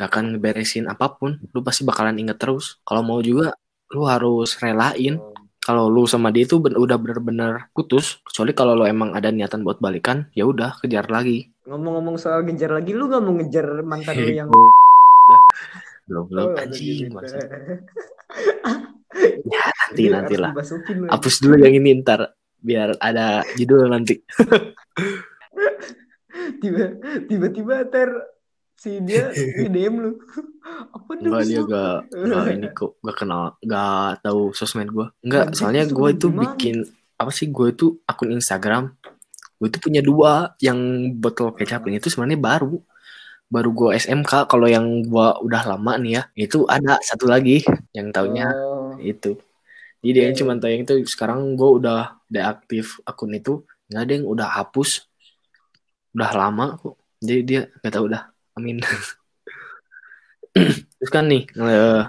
akan 0.00 0.38
beresin 0.38 0.86
apa 0.86 1.12
pun. 1.12 1.36
Lu 1.50 1.60
pasti 1.60 1.82
bakalan 1.82 2.16
inget 2.16 2.36
terus. 2.36 2.80
Kalau 2.82 3.00
mau 3.00 3.20
juga 3.20 3.52
lu 3.90 4.04
harus 4.04 4.56
relain. 4.56 5.18
Oh, 5.18 5.34
kalau 5.60 5.86
lu 5.86 6.04
sama 6.04 6.32
dia 6.32 6.44
itu 6.44 6.56
ben- 6.56 6.74
udah 6.74 6.96
bener-bener 6.96 7.68
putus 7.70 8.16
kecuali 8.24 8.50
kalau 8.50 8.72
lu 8.72 8.88
emang 8.88 9.12
ada 9.12 9.28
niatan 9.28 9.60
buat 9.60 9.76
balikan 9.76 10.24
ya 10.32 10.48
udah 10.48 10.80
kejar 10.80 11.06
lagi. 11.06 11.52
Ngomong-ngomong 11.68 12.16
soal 12.16 12.42
ngejar 12.42 12.72
lagi, 12.72 12.96
lu 12.96 13.06
gak 13.06 13.20
mau 13.20 13.36
ngejar 13.36 13.66
mantan 13.84 14.14
lu 14.16 14.32
yang 14.32 14.48
belum 14.48 14.72
Oh, 16.10 16.26
belum 16.26 16.48
anjing 16.58 17.06
gitu. 17.06 17.14
masa 17.14 17.38
ya 19.46 19.62
nanti 19.86 20.02
nanti 20.10 20.34
lah. 20.34 20.50
hapus 21.06 21.34
dulu 21.38 21.54
yang 21.60 21.74
ini 21.76 22.02
ntar 22.02 22.34
biar 22.58 22.98
ada 22.98 23.46
judul 23.54 23.86
nanti. 23.86 24.18
Tiba 26.58 26.84
tiba-tiba 27.30 27.86
ter 27.86 28.10
si 28.80 28.96
dia 29.04 29.28
di 29.60 29.68
DM 29.68 29.94
lu. 30.00 30.10
Apa 30.96 31.10
dong 31.20 31.28
enggak 31.28 31.44
dia 31.44 31.60
gak, 31.68 31.96
gak 32.08 32.44
ini 32.56 32.68
kok 32.78 32.92
gak 33.04 33.16
kenal 33.20 33.42
gak 33.60 34.24
tahu 34.24 34.56
sosmed 34.56 34.88
gue 34.88 35.06
enggak 35.20 35.52
soalnya 35.52 35.84
gue 35.84 36.08
itu 36.16 36.26
gimana? 36.32 36.56
bikin 36.56 36.76
apa 37.20 37.28
sih 37.28 37.52
gue 37.52 37.66
itu 37.68 37.86
akun 38.08 38.32
Instagram. 38.32 38.96
Gue 39.60 39.68
itu 39.68 39.76
punya 39.76 40.00
dua 40.00 40.56
yang 40.64 40.80
botol 41.20 41.52
kecap 41.52 41.84
ini 41.84 42.00
itu 42.00 42.08
sebenarnya 42.08 42.40
baru. 42.40 42.80
Baru 43.52 43.70
gue 43.76 43.88
SMK 43.98 44.48
kalau 44.48 44.64
yang 44.64 45.04
gue 45.04 45.26
udah 45.44 45.62
lama 45.76 45.92
nih 46.00 46.12
ya 46.16 46.22
itu 46.48 46.64
ada 46.64 46.96
satu 47.04 47.28
lagi 47.28 47.60
yang 47.92 48.08
taunya 48.08 48.48
Oh, 48.48 48.96
itu. 48.96 49.36
Jadi 50.00 50.10
dia 50.16 50.22
yang 50.32 50.36
Iya. 50.36 50.40
cuma 50.40 50.56
tahu 50.56 50.70
yang 50.72 50.82
itu 50.88 50.94
sekarang 51.04 51.60
gue 51.60 51.70
udah 51.84 52.16
deaktif 52.32 52.96
akun 53.04 53.36
itu. 53.36 53.60
Nggak 53.92 54.00
ada 54.00 54.12
yang 54.16 54.24
udah 54.24 54.48
hapus. 54.56 55.04
Udah 56.16 56.30
lama 56.32 56.80
kok. 56.80 56.96
Jadi 57.20 57.40
dia 57.44 57.60
gak 57.84 57.92
tau 57.92 58.08
udah 58.08 58.29
Amin. 58.58 58.78
Terus 60.98 61.10
kan 61.10 61.30
nih 61.30 61.46
eh, 61.54 62.02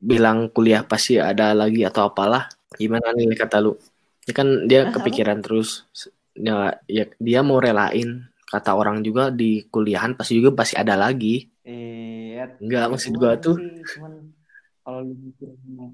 bilang 0.00 0.50
kuliah 0.50 0.82
pasti 0.82 1.18
ada 1.20 1.52
lagi 1.54 1.82
atau 1.86 2.10
apalah. 2.10 2.50
Gimana 2.74 3.14
nih 3.14 3.34
kata 3.36 3.62
lu? 3.62 3.78
Ini 4.26 4.32
kan 4.34 4.48
dia 4.66 4.90
kepikiran 4.90 5.38
terus. 5.38 5.86
Ya, 6.36 6.74
ya 6.90 7.06
dia 7.16 7.40
mau 7.40 7.62
relain 7.62 8.26
kata 8.46 8.76
orang 8.76 9.02
juga 9.02 9.32
di 9.32 9.64
kuliahan 9.70 10.14
pasti 10.18 10.38
juga 10.38 10.54
pasti 10.54 10.74
ada 10.78 10.98
lagi. 10.98 11.46
Iya. 11.66 12.58
Enggak 12.62 12.84
maksud 12.94 13.12
Gua 13.18 13.34
tuh 13.38 13.56
cuman 13.58 14.12
kalau 14.86 15.02
lu 15.02 15.34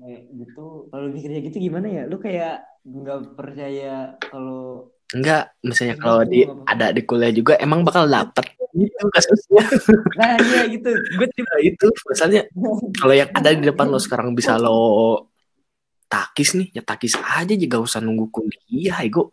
kayak 0.04 0.22
gitu, 0.36 0.64
kalau 0.92 1.02
lu 1.08 1.10
mikirnya 1.16 1.40
gitu 1.48 1.56
gimana 1.60 1.88
ya? 1.88 2.02
Lu 2.04 2.20
kayak 2.20 2.60
nggak 2.82 3.38
percaya 3.38 4.18
kalau 4.20 4.90
enggak 5.14 5.54
misalnya 5.62 5.96
kalau 5.96 6.20
di 6.26 6.44
ada 6.66 6.90
di 6.90 7.02
kuliah 7.06 7.32
juga 7.32 7.54
emang 7.60 7.86
bakal 7.86 8.10
dapet 8.10 8.61
gitu 8.72 9.04
kasusnya. 9.12 9.62
nah 10.18 10.34
iya 10.40 10.62
gitu. 10.72 10.90
Gue 11.20 11.28
Nah, 11.28 11.60
itu 11.60 11.86
misalnya 12.08 12.42
kalau 12.96 13.14
yang 13.14 13.30
ada 13.32 13.52
di 13.52 13.62
depan 13.64 13.86
lo 13.92 14.00
sekarang 14.04 14.32
bisa 14.32 14.56
lo 14.56 15.28
takis 16.08 16.52
nih 16.52 16.68
ya 16.76 16.82
takis 16.84 17.16
aja 17.16 17.56
juga 17.56 17.80
usah 17.80 18.04
nunggu 18.04 18.28
kuliah 18.28 19.00
ego 19.00 19.32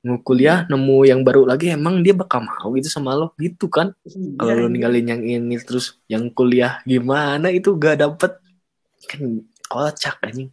nunggu 0.00 0.24
kuliah 0.24 0.64
nemu 0.64 1.04
yang 1.04 1.20
baru 1.20 1.44
lagi 1.44 1.68
emang 1.76 2.00
dia 2.00 2.16
bakal 2.16 2.48
mau 2.48 2.72
gitu 2.72 2.88
sama 2.88 3.12
lo 3.12 3.36
gitu 3.36 3.68
kan 3.68 3.92
kalau 4.40 4.56
Iya, 4.56 4.62
lo 4.64 4.66
ninggalin 4.72 5.04
yang 5.04 5.20
ini 5.20 5.60
terus 5.60 6.00
yang 6.08 6.32
kuliah 6.32 6.80
gimana 6.88 7.52
itu 7.52 7.76
gak 7.76 8.00
dapet 8.00 8.40
kan 9.04 9.44
kocak 9.68 10.16
anjing 10.24 10.48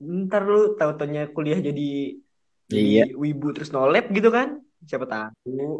ntar 0.00 0.48
lu 0.48 0.72
tahu-taunya 0.80 1.28
kuliah 1.36 1.60
jadi 1.60 2.16
Iya. 2.72 3.04
jadi 3.04 3.12
wibu 3.20 3.52
terus 3.52 3.68
nolep 3.76 4.08
gitu 4.08 4.32
kan? 4.32 4.63
Siapa 4.84 5.06
tahu 5.08 5.30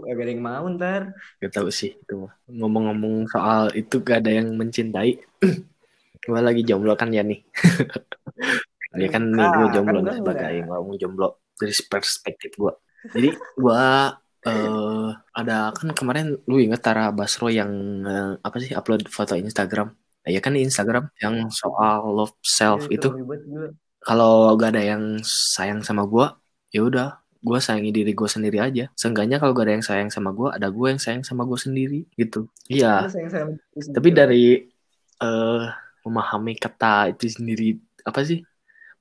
gak 0.08 0.14
ada 0.16 0.30
yang 0.32 0.42
mau 0.42 0.64
ntar. 0.75 1.02
gak 1.40 1.52
tahu 1.52 1.68
sih 1.68 1.92
itu 1.94 2.26
ngomong-ngomong 2.49 3.28
soal 3.28 3.68
itu 3.76 4.00
gak 4.00 4.25
ada 4.25 4.30
yang 4.40 4.49
mencintai. 4.56 5.20
Gue 6.25 6.40
lagi 6.40 6.64
jomblo 6.64 6.96
kan 6.96 7.12
ya 7.12 7.20
nih. 7.20 7.40
Ya 8.94 9.11
kan 9.11 9.26
nih 9.26 9.42
gue 9.50 9.66
Ah, 9.66 9.73
jomblo 9.75 9.99
kan 10.06 10.14
sebagai 10.23 10.54
ngomong 10.70 10.94
jomblo 11.02 11.42
dari 11.58 11.75
perspektif 11.90 12.54
gue 12.54 12.73
jadi 13.11 13.28
gue 13.34 13.82
eh 14.46 15.08
ada 15.34 15.75
kan 15.75 15.88
kemarin 15.99 16.38
lu 16.46 16.62
inget 16.62 16.78
Tara 16.78 17.11
Basro 17.11 17.50
yang 17.50 17.73
eh, 18.06 18.38
apa 18.38 18.56
sih 18.62 18.70
upload 18.70 19.11
foto 19.11 19.34
Instagram? 19.34 19.90
Ya 20.25 20.38
kan 20.38 20.54
di 20.54 20.62
Instagram 20.62 21.11
yang 21.18 21.50
soal 21.50 22.06
love 22.14 22.38
self 22.40 22.87
Ya, 22.87 22.96
itu 23.02 23.08
gua. 23.11 23.68
kalau 23.99 24.54
gak 24.54 24.78
ada 24.78 24.82
yang 24.94 25.02
sayang 25.26 25.82
sama 25.82 26.06
gue 26.06 26.26
ya 26.70 26.87
udah 26.87 27.08
gue 27.45 27.59
sayangi 27.61 27.93
diri 27.93 28.13
gue 28.17 28.25
sendiri 28.25 28.59
aja. 28.59 28.89
Seenggaknya 28.97 29.37
kalau 29.37 29.53
gak 29.53 29.69
ada 29.69 29.75
yang 29.77 29.85
sayang 29.85 30.09
sama 30.09 30.33
gue 30.33 30.49
ada 30.49 30.73
gue 30.73 30.87
yang 30.89 31.01
sayang 31.01 31.23
sama 31.29 31.45
gue 31.45 31.61
sendiri 31.61 32.01
gitu. 32.17 32.49
Iya. 32.73 33.05
Tapi 33.93 34.09
dari 34.11 34.65
eh 35.21 35.65
memahami 36.05 36.57
kata 36.57 37.13
itu 37.13 37.29
sendiri 37.29 37.77
apa 38.05 38.25
sih? 38.25 38.41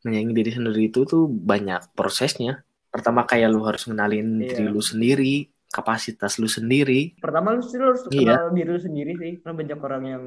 Menyayangi 0.04 0.34
diri 0.36 0.52
sendiri 0.52 0.82
itu 0.92 1.08
tuh 1.08 1.32
banyak 1.32 1.96
prosesnya. 1.96 2.60
Pertama 2.92 3.24
kayak 3.24 3.48
lu 3.48 3.64
harus 3.64 3.88
ngenalin 3.88 4.44
Iya. 4.44 4.60
diri 4.60 4.68
lu 4.68 4.84
sendiri 4.84 5.36
kapasitas 5.74 6.38
lu 6.38 6.46
sendiri. 6.46 7.18
Pertama 7.18 7.50
lu 7.58 7.66
sih 7.66 7.82
lu 7.82 7.90
harus 7.90 8.06
Iya. 8.14 8.38
kenal 8.38 8.54
diri 8.54 8.70
lu 8.70 8.82
sendiri 8.84 9.12
sih. 9.18 9.32
Karena 9.42 9.56
banyak 9.58 9.80
orang 9.82 10.04
yang 10.06 10.24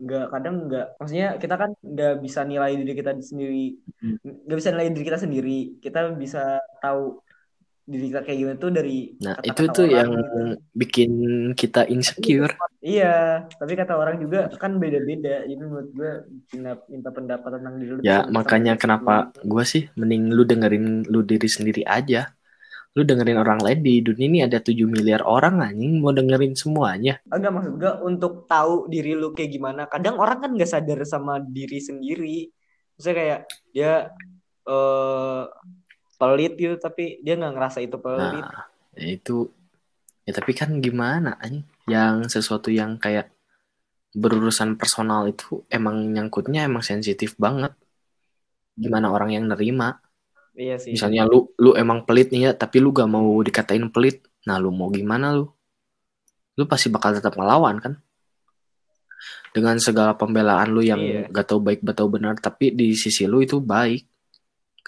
nggak 0.00 0.26
kadang 0.32 0.54
nggak 0.70 0.86
maksudnya 0.96 1.28
kita 1.36 1.54
kan 1.60 1.70
nggak 1.84 2.14
bisa 2.24 2.40
nilai 2.46 2.72
diri 2.78 2.92
kita 2.94 3.12
sendiri. 3.20 3.66
Hmm. 4.00 4.16
nggak 4.46 4.58
bisa 4.62 4.70
nilai 4.72 4.88
diri 4.94 5.04
kita 5.04 5.18
sendiri. 5.20 5.58
Kita 5.82 6.00
bisa 6.16 6.62
tahu 6.80 7.20
diri 7.88 8.12
kita 8.12 8.20
kayak 8.20 8.38
gimana 8.38 8.56
tuh 8.60 8.70
dari 8.70 8.98
nah 9.24 9.34
kata-kata 9.40 9.48
itu 9.48 9.62
tuh 9.72 9.84
orang 9.88 9.96
yang 9.96 10.12
gitu. 10.12 10.40
bikin 10.76 11.12
kita 11.56 11.82
insecure 11.88 12.52
iya 12.84 13.48
tapi 13.56 13.72
kata 13.72 13.96
orang 13.96 14.20
juga 14.20 14.52
kan 14.60 14.76
beda-beda 14.76 15.48
jadi 15.48 15.56
menurut 15.56 15.88
gue 15.96 16.12
minta, 16.52 16.72
minta 16.92 17.08
pendapat 17.08 17.50
tentang 17.56 17.74
diri 17.80 17.90
lu 17.96 18.00
ya 18.04 18.28
makanya 18.28 18.76
kenapa 18.76 19.32
gue 19.40 19.64
sih 19.64 19.88
mending 19.96 20.36
lu 20.36 20.44
dengerin 20.44 21.08
lu 21.08 21.24
diri 21.24 21.48
sendiri 21.48 21.80
aja 21.88 22.28
lu 22.92 23.06
dengerin 23.08 23.40
orang 23.40 23.60
lain 23.64 23.80
di 23.80 24.04
dunia 24.04 24.26
ini 24.26 24.40
ada 24.44 24.60
7 24.60 24.74
miliar 24.84 25.24
orang 25.24 25.64
anjing 25.64 26.04
mau 26.04 26.12
dengerin 26.12 26.52
semuanya 26.52 27.16
Enggak 27.32 27.52
maksud 27.56 27.72
gue 27.80 27.92
untuk 28.04 28.44
tahu 28.50 28.90
diri 28.90 29.14
lu 29.14 29.30
kayak 29.30 29.54
gimana. 29.54 29.86
Kadang 29.86 30.18
orang 30.18 30.42
kan 30.42 30.50
nggak 30.50 30.66
sadar 30.66 30.98
sama 31.06 31.38
diri 31.38 31.78
sendiri. 31.78 32.50
Misalnya 32.98 33.16
kayak 33.22 33.40
dia 33.70 33.92
eh 34.66 35.44
pelit 36.18 36.58
gitu 36.58 36.74
tapi 36.76 37.22
dia 37.22 37.38
nggak 37.38 37.54
ngerasa 37.54 37.78
itu 37.80 37.96
pelit. 37.96 38.42
Nah, 38.42 38.66
ya 38.98 39.08
itu 39.14 39.48
ya 40.26 40.34
tapi 40.34 40.52
kan 40.52 40.82
gimana 40.82 41.38
anjing? 41.38 41.64
Yang 41.88 42.36
sesuatu 42.36 42.68
yang 42.68 42.98
kayak 43.00 43.32
berurusan 44.12 44.76
personal 44.76 45.24
itu 45.30 45.64
emang 45.70 46.12
nyangkutnya 46.12 46.66
emang 46.66 46.82
sensitif 46.84 47.38
banget. 47.38 47.72
Gimana 48.74 49.08
orang 49.08 49.32
yang 49.32 49.44
nerima? 49.48 50.02
Iya 50.58 50.74
sih. 50.82 50.90
Misalnya 50.98 51.22
lu 51.22 51.54
lu 51.62 51.78
emang 51.78 52.02
pelit 52.02 52.34
nih 52.34 52.50
ya, 52.50 52.52
tapi 52.52 52.82
lu 52.82 52.90
gak 52.90 53.06
mau 53.06 53.38
dikatain 53.46 53.86
pelit. 53.94 54.26
Nah, 54.42 54.58
lu 54.58 54.74
mau 54.74 54.90
gimana 54.90 55.30
lu? 55.30 55.46
Lu 56.58 56.66
pasti 56.66 56.90
bakal 56.90 57.14
tetap 57.14 57.38
ngelawan 57.38 57.78
kan? 57.78 57.94
Dengan 59.54 59.78
segala 59.78 60.18
pembelaan 60.18 60.74
lu 60.74 60.82
yang 60.82 60.98
Iya. 60.98 61.30
gak 61.30 61.46
tahu 61.54 61.62
baik 61.62 61.86
atau 61.86 62.10
benar, 62.10 62.34
tapi 62.42 62.74
di 62.74 62.98
sisi 62.98 63.22
lu 63.30 63.38
itu 63.38 63.62
baik. 63.62 64.02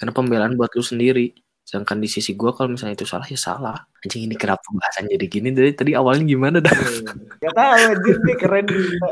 Karena 0.00 0.10
pembelaan 0.10 0.56
buat 0.56 0.72
lu 0.72 0.80
sendiri. 0.80 1.28
Sedangkan 1.60 2.00
di 2.00 2.08
sisi 2.08 2.32
gua 2.32 2.50
kalau 2.50 2.72
misalnya 2.72 2.96
itu 2.96 3.04
salah 3.04 3.22
ya 3.24 3.36
salah. 3.36 3.76
Anjing 4.00 4.24
ini 4.24 4.34
kenapa 4.34 4.64
pembahasan 4.64 5.06
jadi 5.06 5.26
gini 5.28 5.52
dari 5.52 5.70
tadi 5.70 5.92
awalnya 5.92 6.24
gimana 6.24 6.58
dah? 6.58 6.72
Gak 7.38 7.52
tahu 7.52 7.70
anjir 7.86 8.16
nih 8.18 8.36
keren 8.36 8.64
juga. 8.64 9.08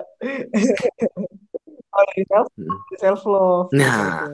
Oh, 1.91 2.05
self, 2.21 2.47
Mm. 2.55 2.79
self 2.97 3.21
love. 3.25 3.69
Nah. 3.73 4.29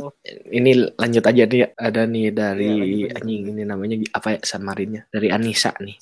Ini 0.47 0.71
lanjut 0.95 1.25
aja 1.25 1.43
nih 1.45 1.63
ada 1.73 2.03
nih 2.05 2.29
dari 2.29 2.69
lanjut, 2.69 2.85
lanjut. 2.85 3.11
anjing 3.17 3.43
ini 3.47 3.63
namanya 3.65 3.97
apa 4.13 4.29
ya 4.31 4.39
samarinnya? 4.43 5.03
Dari 5.09 5.29
Anissa 5.29 5.73
nih. 5.79 5.97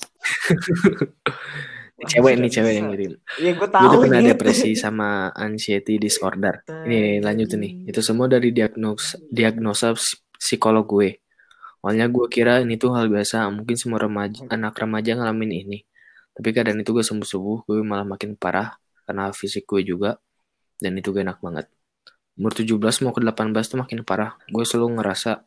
Ini 1.93 2.03
cewek 2.11 2.33
nih 2.35 2.51
cewek 2.51 2.73
yang 2.73 2.87
ngirim. 2.91 3.11
Iya 3.37 3.51
gue 3.53 3.59
Gue 3.59 3.69
tahu 3.69 3.85
udah 3.85 3.99
pernah 4.01 4.19
ini. 4.19 4.29
depresi 4.31 4.69
sama 4.75 5.09
anxiety 5.47 5.95
disorder. 5.97 6.63
Ini 6.67 7.19
lanjutin 7.19 7.59
nih. 7.59 7.73
Itu 7.87 7.99
semua 8.01 8.27
dari 8.27 8.51
diagnosa 8.51 9.93
ps- 9.93 10.19
psikolog 10.43 10.83
gue. 10.83 11.23
Awalnya 11.79 12.11
gue 12.11 12.27
kira 12.27 12.59
ini 12.59 12.75
tuh 12.75 12.91
hal 12.95 13.07
biasa, 13.07 13.47
mungkin 13.51 13.75
semua 13.79 13.99
remaja, 14.03 14.43
anak 14.51 14.75
remaja 14.75 15.15
ngalamin 15.15 15.51
ini. 15.63 15.79
Tapi 16.35 16.47
keadaan 16.51 16.83
itu 16.83 16.91
gue 16.91 17.05
sembuh-sembuh, 17.05 17.57
gue 17.67 17.79
malah 17.83 18.03
makin 18.03 18.35
parah 18.35 18.75
karena 19.07 19.31
fisik 19.31 19.63
gue 19.67 19.83
juga. 19.87 20.19
Dan 20.79 20.99
itu 20.99 21.15
gak 21.15 21.23
enak 21.23 21.39
banget. 21.39 21.65
Umur 22.35 22.51
17 22.51 23.03
mau 23.05 23.13
ke 23.15 23.21
18 23.23 23.71
tuh 23.71 23.79
makin 23.79 23.99
parah. 24.03 24.35
Gue 24.51 24.65
selalu 24.67 24.99
ngerasa 24.99 25.43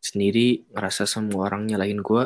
sendiri, 0.00 0.64
ngerasa 0.72 1.04
semua 1.04 1.50
orang 1.50 1.68
nyalahin 1.68 2.00
gue. 2.00 2.24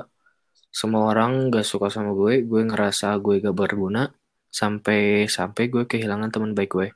Semua 0.71 1.11
orang 1.11 1.49
gak 1.49 1.65
suka 1.65 1.89
sama 1.89 2.13
gue, 2.13 2.45
gue 2.45 2.61
ngerasa 2.67 3.17
gue 3.19 3.41
gak 3.41 3.57
berguna 3.57 4.13
sampai 4.53 5.29
sampai 5.29 5.69
gue 5.69 5.85
kehilangan 5.85 6.33
teman 6.33 6.53
baik 6.57 6.71
gue. 6.73 6.89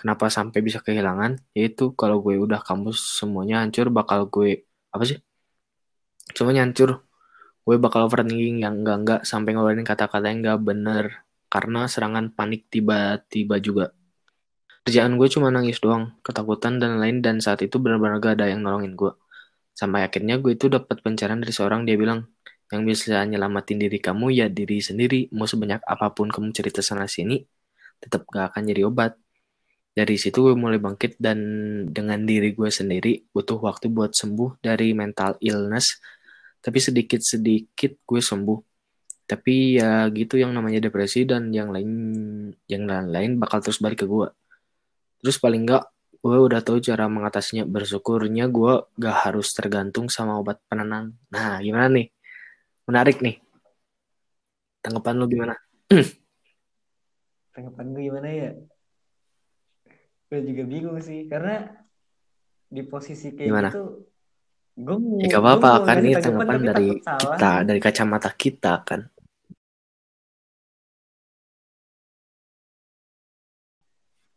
Kenapa 0.00 0.32
sampai 0.32 0.64
bisa 0.64 0.80
kehilangan? 0.80 1.44
Yaitu 1.52 1.92
kalau 1.92 2.24
gue 2.24 2.40
udah 2.40 2.64
kampus 2.64 3.20
semuanya 3.20 3.60
hancur 3.60 3.92
bakal 3.92 4.24
gue 4.32 4.64
apa 4.88 5.04
sih? 5.04 5.20
Semuanya 6.32 6.64
hancur. 6.64 7.04
Gue 7.68 7.76
bakal 7.76 8.08
overthinking 8.08 8.64
yang 8.64 8.80
enggak 8.80 8.96
enggak 9.04 9.20
sampai 9.28 9.52
ngeluarin 9.52 9.84
kata-kata 9.84 10.32
yang 10.32 10.40
enggak 10.40 10.58
bener 10.64 11.04
karena 11.52 11.84
serangan 11.84 12.32
panik 12.32 12.72
tiba-tiba 12.72 13.60
juga. 13.60 13.92
Kerjaan 14.88 15.20
gue 15.20 15.28
cuma 15.28 15.52
nangis 15.52 15.76
doang, 15.84 16.16
ketakutan 16.24 16.80
dan 16.80 16.96
lain 16.96 17.20
dan 17.20 17.36
saat 17.44 17.60
itu 17.60 17.76
benar-benar 17.76 18.16
gak 18.24 18.40
ada 18.40 18.48
yang 18.48 18.64
nolongin 18.64 18.96
gue. 18.96 19.12
Sampai 19.76 20.08
akhirnya 20.08 20.40
gue 20.40 20.56
itu 20.56 20.72
dapat 20.72 21.04
pencerahan 21.04 21.44
dari 21.44 21.52
seorang 21.52 21.84
dia 21.84 22.00
bilang, 22.00 22.24
yang 22.72 22.88
bisa 22.88 23.20
nyelamatin 23.28 23.76
diri 23.76 24.00
kamu 24.00 24.32
ya 24.32 24.46
diri 24.48 24.80
sendiri. 24.80 25.28
Mau 25.36 25.44
sebanyak 25.44 25.84
apa 25.84 26.16
pun 26.16 26.32
kamu 26.32 26.56
cerita 26.56 26.80
sana 26.80 27.04
sini, 27.04 27.44
tetap 28.00 28.24
gak 28.32 28.56
akan 28.56 28.62
jadi 28.72 28.88
obat. 28.88 29.20
Dari 29.90 30.14
situ 30.14 30.38
gue 30.46 30.54
mulai 30.54 30.78
bangkit 30.78 31.18
dan 31.18 31.38
dengan 31.90 32.22
diri 32.22 32.54
gue 32.54 32.70
sendiri 32.70 33.26
butuh 33.34 33.58
waktu 33.58 33.90
buat 33.90 34.14
sembuh 34.14 34.62
dari 34.62 34.94
mental 34.94 35.34
illness. 35.42 35.98
Tapi 36.62 36.78
sedikit-sedikit 36.78 38.06
gue 38.06 38.20
sembuh. 38.22 38.58
Tapi 39.26 39.78
ya 39.82 40.06
gitu 40.14 40.38
yang 40.38 40.54
namanya 40.54 40.86
depresi 40.86 41.26
dan 41.26 41.50
yang 41.50 41.74
lain 41.74 41.90
yang 42.70 42.86
lain-lain 42.86 43.38
bakal 43.42 43.58
terus 43.58 43.82
balik 43.82 44.02
ke 44.02 44.06
gue. 44.06 44.30
Terus 45.22 45.36
paling 45.42 45.66
enggak 45.66 45.90
gue 46.22 46.38
udah 46.38 46.60
tahu 46.62 46.78
cara 46.78 47.10
mengatasinya. 47.10 47.66
Bersyukurnya 47.66 48.46
gue 48.46 48.72
gak 48.94 49.16
harus 49.26 49.50
tergantung 49.50 50.06
sama 50.06 50.38
obat 50.38 50.62
penenang. 50.70 51.18
Nah 51.34 51.58
gimana 51.58 51.90
nih? 51.90 52.06
Menarik 52.86 53.18
nih. 53.18 53.42
Tanggapan 54.86 55.14
lu 55.18 55.26
gimana? 55.26 55.54
Tanggapan 57.54 57.86
gue 57.90 58.02
gimana 58.06 58.28
ya? 58.30 58.50
Gue 60.30 60.46
juga 60.46 60.62
bingung 60.62 61.02
sih 61.02 61.26
karena 61.26 61.74
di 62.70 62.86
posisi 62.86 63.34
kayak 63.34 63.50
Gimana? 63.50 63.70
gitu 63.74 64.06
gue 64.78 64.96
mau 64.96 65.18
Ya 65.18 65.26
gak 65.26 65.42
apa-apa 65.42 65.70
kan 65.82 65.96
ini 66.06 66.14
tanggapan 66.14 66.60
dari 66.70 66.88
kita, 67.02 67.50
dari 67.66 67.80
kacamata 67.82 68.30
kita 68.30 68.74
kan. 68.86 69.10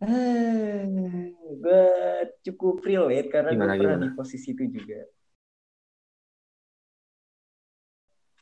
Eh, 0.03 0.83
gue 1.63 1.85
cukup 2.43 2.83
relate 2.83 3.31
karena 3.31 3.55
gue 3.55 3.63
pernah 3.63 3.77
gimana? 3.79 4.03
di 4.03 4.09
posisi 4.11 4.51
itu 4.51 4.65
juga. 4.67 4.99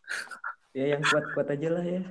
Ya 0.71 0.95
yang 0.95 1.03
kuat-kuat 1.03 1.51
aja 1.51 1.67
lah 1.67 1.83
ya. 1.83 2.01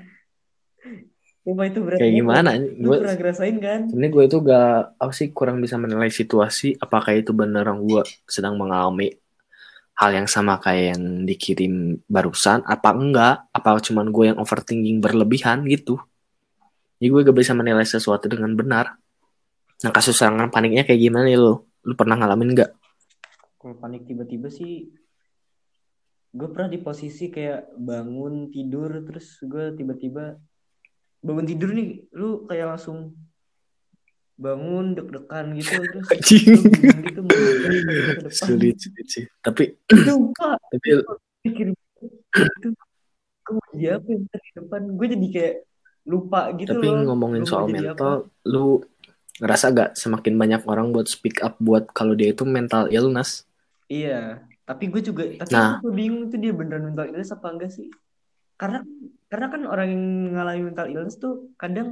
Cuma 1.40 1.64
itu 1.66 1.80
berat 1.80 1.98
Kayak 1.98 2.12
banget. 2.12 2.20
gimana? 2.20 2.50
Lu 2.76 2.92
Gue 2.92 2.96
pernah 3.00 3.16
ngerasain 3.16 3.56
kan? 3.58 3.80
sebenarnya 3.88 4.12
gue 4.12 4.24
itu 4.28 4.36
gak 4.44 4.72
apa 5.00 5.12
sih 5.16 5.28
kurang 5.32 5.58
bisa 5.64 5.76
menilai 5.80 6.10
situasi 6.12 6.76
apakah 6.78 7.12
itu 7.16 7.32
beneran 7.32 7.80
gue 7.84 8.02
sedang 8.28 8.60
mengalami 8.60 9.08
hal 10.00 10.16
yang 10.16 10.28
sama 10.28 10.56
kayak 10.56 10.96
yang 10.96 11.28
dikirim 11.28 12.00
barusan 12.08 12.64
apa 12.64 12.88
enggak 12.96 13.34
apa 13.52 13.68
cuman 13.84 14.08
gue 14.08 14.32
yang 14.32 14.38
overthinking 14.40 14.96
berlebihan 15.04 15.64
gitu 15.68 16.00
jadi 16.96 17.08
gue 17.12 17.20
gak 17.28 17.36
bisa 17.36 17.52
menilai 17.52 17.84
sesuatu 17.84 18.24
dengan 18.28 18.56
benar 18.56 18.96
nah 19.84 19.92
kasus 19.92 20.16
serangan 20.16 20.48
paniknya 20.48 20.88
kayak 20.88 21.00
gimana 21.00 21.28
nih 21.28 21.36
lo 21.36 21.68
lu 21.84 21.92
pernah 21.96 22.16
ngalamin 22.16 22.52
nggak 22.56 22.70
Kalau 23.60 23.76
panik 23.76 24.08
tiba-tiba 24.08 24.48
sih 24.48 24.88
gue 26.32 26.48
pernah 26.48 26.72
di 26.72 26.80
posisi 26.80 27.28
kayak 27.28 27.76
bangun 27.76 28.48
tidur 28.48 29.04
terus 29.04 29.36
gue 29.44 29.76
tiba-tiba 29.76 30.36
bangun 31.20 31.46
tidur 31.46 31.70
nih 31.76 32.04
lu 32.16 32.48
kayak 32.48 32.76
langsung 32.76 33.12
bangun 34.40 34.96
deg-degan 34.96 35.52
gitu 35.52 35.76
terus 35.84 36.08
gitu 36.16 37.20
sulit 38.32 38.76
sulit 38.80 39.06
sih. 39.06 39.24
Tapi 39.44 39.76
Sumpah, 39.84 40.56
tapi 40.56 40.88
pikir 41.44 41.66
itu 41.76 42.68
mau 43.52 43.66
jadi 43.76 44.00
apa 44.00 44.06
yang 44.08 44.22
di 44.24 44.50
depan? 44.56 44.80
Gue 44.96 45.06
jadi 45.12 45.28
kayak 45.28 45.54
lupa 46.08 46.40
gitu 46.56 46.72
tapi 46.72 46.86
loh. 46.88 47.04
ngomongin 47.12 47.44
soal 47.44 47.68
mental 47.68 48.32
lu 48.48 48.80
ngerasa 49.40 49.72
gak 49.72 49.90
semakin 49.96 50.34
banyak 50.36 50.62
orang 50.64 50.92
buat 50.92 51.08
speak 51.08 51.44
up 51.44 51.60
buat 51.60 51.92
kalau 51.92 52.16
dia 52.16 52.32
itu 52.32 52.48
mental 52.48 52.88
illness? 52.88 53.44
Iya, 53.92 54.40
tapi 54.64 54.88
gue 54.88 55.02
juga, 55.02 55.26
tapi 55.36 55.50
Nah. 55.52 55.82
gue 55.84 55.92
bingung 55.92 56.30
tuh 56.32 56.38
dia 56.40 56.52
beneran 56.54 56.92
mental 56.92 57.08
illness 57.12 57.32
apa 57.34 57.48
enggak 57.52 57.72
sih? 57.72 57.88
Karena 58.60 58.78
karena 59.30 59.46
kan 59.48 59.62
orang 59.64 59.88
yang 59.88 60.04
mengalami 60.30 60.60
mental 60.68 60.86
illness 60.92 61.16
tuh 61.16 61.34
kadang 61.56 61.88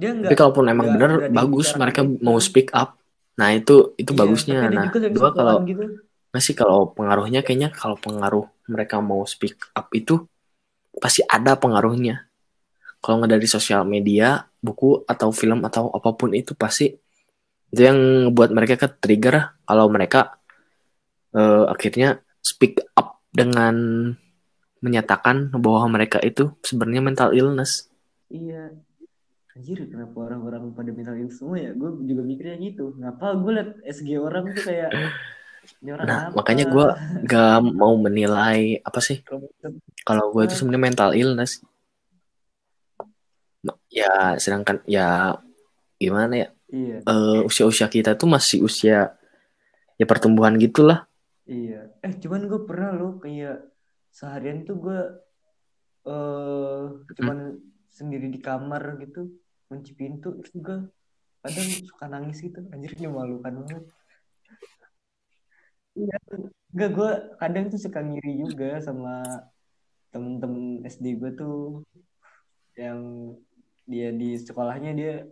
dia 0.00 0.10
enggak 0.14 0.30
Tapi 0.32 0.38
kalaupun 0.40 0.64
emang 0.72 0.86
nggak 0.86 0.96
bener 0.96 1.10
berani 1.18 1.34
bagus 1.36 1.68
mereka 1.76 2.00
gitu. 2.06 2.24
mau 2.24 2.38
speak 2.40 2.68
up. 2.72 2.96
Nah 3.38 3.48
itu 3.52 3.74
itu 4.00 4.10
Iya, 4.14 4.18
bagusnya. 4.20 4.58
Nah 4.70 4.86
gua 5.12 5.30
kalau 5.36 5.56
gitu. 5.68 5.84
masih 6.32 6.54
kalau 6.56 6.80
pengaruhnya 6.96 7.40
kayaknya 7.44 7.68
kalau 7.74 7.96
pengaruh 8.00 8.46
mereka 8.68 8.96
mau 9.02 9.22
speak 9.28 9.58
up 9.76 9.88
itu 9.92 10.24
pasti 11.02 11.20
ada 11.28 11.52
pengaruhnya. 11.58 12.26
Kalau 12.98 13.22
nggak 13.22 13.32
dari 13.38 13.46
sosial 13.46 13.86
media, 13.86 14.42
buku 14.58 15.06
atau 15.06 15.30
film 15.30 15.62
atau 15.68 15.90
apa 15.94 16.10
pun 16.18 16.34
itu 16.34 16.52
pasti 16.58 16.90
itu 17.68 17.80
yang 17.84 18.32
buat 18.32 18.50
mereka 18.50 18.74
ke 18.80 18.88
trigger 18.98 19.36
kalau 19.68 19.86
mereka 19.92 20.40
eh, 21.36 21.64
akhirnya 21.68 22.08
speak 22.40 22.80
up 22.96 23.20
dengan 23.30 23.74
menyatakan 24.78 25.50
bahwa 25.58 25.98
mereka 25.98 26.22
itu 26.22 26.54
sebenarnya 26.62 27.02
mental 27.02 27.30
illness. 27.34 27.90
Iya. 28.30 28.74
Anjir, 29.58 29.90
kenapa 29.90 30.14
orang-orang 30.14 30.70
pada 30.70 30.90
mental 30.94 31.18
illness 31.18 31.42
semua 31.42 31.58
ya? 31.58 31.70
Gue 31.74 31.90
juga 32.06 32.22
mikirnya 32.22 32.56
gitu. 32.62 32.94
Ngapa 32.94 33.34
gue 33.38 33.52
liat 33.58 33.70
SG 33.82 34.08
orang 34.18 34.54
tuh 34.54 34.64
kayak 34.64 34.90
Nah 35.84 36.32
apa? 36.32 36.32
makanya 36.32 36.64
gue 36.72 36.86
gak 37.28 37.60
mau 37.76 37.92
menilai 38.00 38.80
apa 38.80 39.04
sih 39.04 39.20
Kalau 40.00 40.32
gue 40.32 40.48
itu 40.48 40.56
sebenarnya 40.56 40.84
mental 40.88 41.10
illness 41.12 41.60
ya 43.92 44.36
sedangkan 44.40 44.80
ya 44.88 45.36
gimana 46.00 46.46
ya 46.46 46.48
Iya, 46.68 47.00
eh, 47.00 47.40
usia-usia 47.48 47.88
kita 47.88 48.12
tuh 48.12 48.28
masih 48.28 48.60
usia 48.60 49.16
ya 49.96 50.04
pertumbuhan 50.04 50.60
gitulah 50.60 51.08
iya. 51.48 51.88
Eh, 52.04 52.12
cuman 52.20 52.44
gue 52.44 52.60
pernah 52.68 52.92
loh 52.92 53.16
kayak 53.16 53.64
seharian 54.12 54.64
tuh 54.64 54.76
gue 54.78 55.00
eh 56.08 56.84
cuman 57.18 57.58
sendiri 57.92 58.30
di 58.32 58.40
kamar 58.40 58.96
gitu 59.02 59.28
kunci 59.68 59.92
pintu 59.92 60.32
terus 60.40 60.54
gue 60.56 60.78
kadang 61.44 61.68
suka 61.86 62.04
nangis 62.10 62.42
gitu. 62.42 62.60
Anjir 62.72 62.96
memalukan 62.98 63.62
banget. 63.62 63.84
Iya. 65.98 66.16
Enggak 66.74 66.90
gue 66.94 67.10
kadang 67.40 67.64
tuh 67.72 67.80
suka 67.80 68.00
ngiri 68.04 68.42
juga 68.42 68.78
sama 68.82 69.22
temen-temen 70.10 70.82
SD 70.88 71.20
gue 71.20 71.30
tuh. 71.36 71.84
Yang 72.78 73.00
dia 73.88 74.08
di 74.14 74.36
sekolahnya 74.38 74.92
dia 74.94 75.26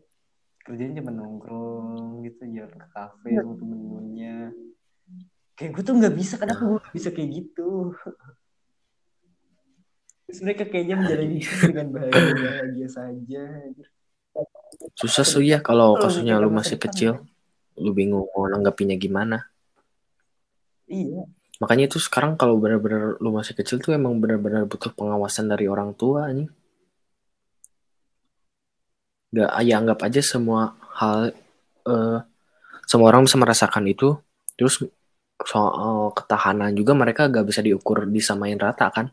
kerjanya 0.66 0.98
cuma 0.98 1.14
nongkrong 1.14 2.26
gitu 2.26 2.42
jalan 2.50 2.74
ke 2.74 2.88
kafe 2.90 3.28
sama 3.38 3.54
temen-temennya. 3.54 4.36
Kayak 5.56 5.70
gue 5.78 5.82
tuh 5.86 5.94
nggak 5.96 6.14
bisa 6.18 6.34
kenapa 6.36 6.62
gue 6.66 6.82
bisa 6.92 7.08
kayak 7.14 7.30
gitu 7.32 7.94
mereka 10.42 10.64
kayaknya 10.66 10.96
menjalani 10.98 11.38
dengan 11.42 11.86
bahagia 11.94 12.34
bahagia 12.34 12.88
saja 12.90 13.44
susah 14.96 15.24
sih 15.24 15.48
ya 15.48 15.58
kalau 15.64 15.96
kasusnya 15.96 16.36
lu 16.40 16.52
masih 16.52 16.76
kecil 16.76 17.20
kan? 17.20 17.24
lu 17.76 17.92
bingung 17.92 18.24
mau 18.32 18.48
nanggapinya 18.48 18.96
gimana. 18.96 19.52
Iya. 20.88 21.28
Makanya 21.60 21.88
itu 21.88 21.98
sekarang 22.00 22.36
kalau 22.36 22.60
benar-benar 22.60 23.16
lu 23.20 23.32
masih 23.32 23.56
kecil 23.56 23.80
tuh 23.80 23.96
emang 23.96 24.20
benar-benar 24.20 24.68
butuh 24.68 24.92
pengawasan 24.92 25.48
dari 25.48 25.68
orang 25.68 25.96
tua 25.96 26.28
nih 26.28 26.48
Gak, 29.34 29.50
ya 29.66 29.74
anggap 29.82 29.98
aja 30.06 30.20
semua 30.22 30.76
hal 30.96 31.32
eh, 31.88 32.18
semua 32.86 33.06
orang 33.10 33.24
bisa 33.26 33.36
merasakan 33.40 33.84
itu 33.88 34.16
terus 34.54 34.84
soal 35.44 36.12
ketahanan 36.12 36.72
juga 36.76 36.92
mereka 36.96 37.28
gak 37.28 37.44
bisa 37.44 37.60
diukur 37.60 38.04
disamain 38.08 38.56
rata 38.56 38.88
kan 38.92 39.10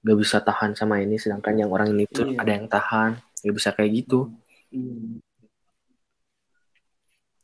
gak 0.00 0.16
bisa 0.22 0.36
tahan 0.40 0.72
sama 0.72 0.96
ini 1.04 1.16
sedangkan 1.20 1.54
yang 1.60 1.70
orang 1.74 1.92
ini 1.92 2.04
tuh 2.08 2.24
Iya. 2.32 2.40
ada 2.42 2.52
yang 2.56 2.66
tahan 2.68 3.10
gak 3.44 3.54
bisa 3.58 3.68
kayak 3.76 3.90
gitu 4.00 4.18
Iya. 4.72 5.20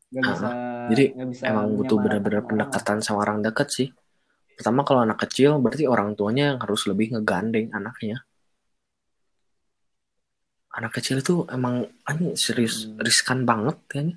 Nggak 0.06 0.22
Ah, 0.22 0.30
bisa 0.32 0.48
jadi 0.86 1.04
nggak 1.18 1.28
bisa 1.34 1.42
emang 1.50 1.66
butuh 1.76 1.98
benar-benar 1.98 2.42
pendekatan 2.46 2.98
sama 3.02 3.18
orang 3.26 3.38
dekat 3.42 3.68
sih 3.74 3.88
pertama 4.56 4.80
kalau 4.86 5.00
anak 5.04 5.18
kecil 5.26 5.58
berarti 5.60 5.84
orang 5.84 6.14
tuanya 6.16 6.54
yang 6.54 6.58
harus 6.64 6.86
lebih 6.88 7.06
ngegandeng 7.12 7.68
anaknya 7.74 8.22
anak 10.72 10.92
kecil 10.96 11.16
itu 11.20 11.34
emang 11.50 11.74
anjing 12.08 12.32
serius 12.38 12.86
Hmm. 12.86 13.00
riskan 13.02 13.38
banget 13.44 13.76
kayaknya 13.90 14.16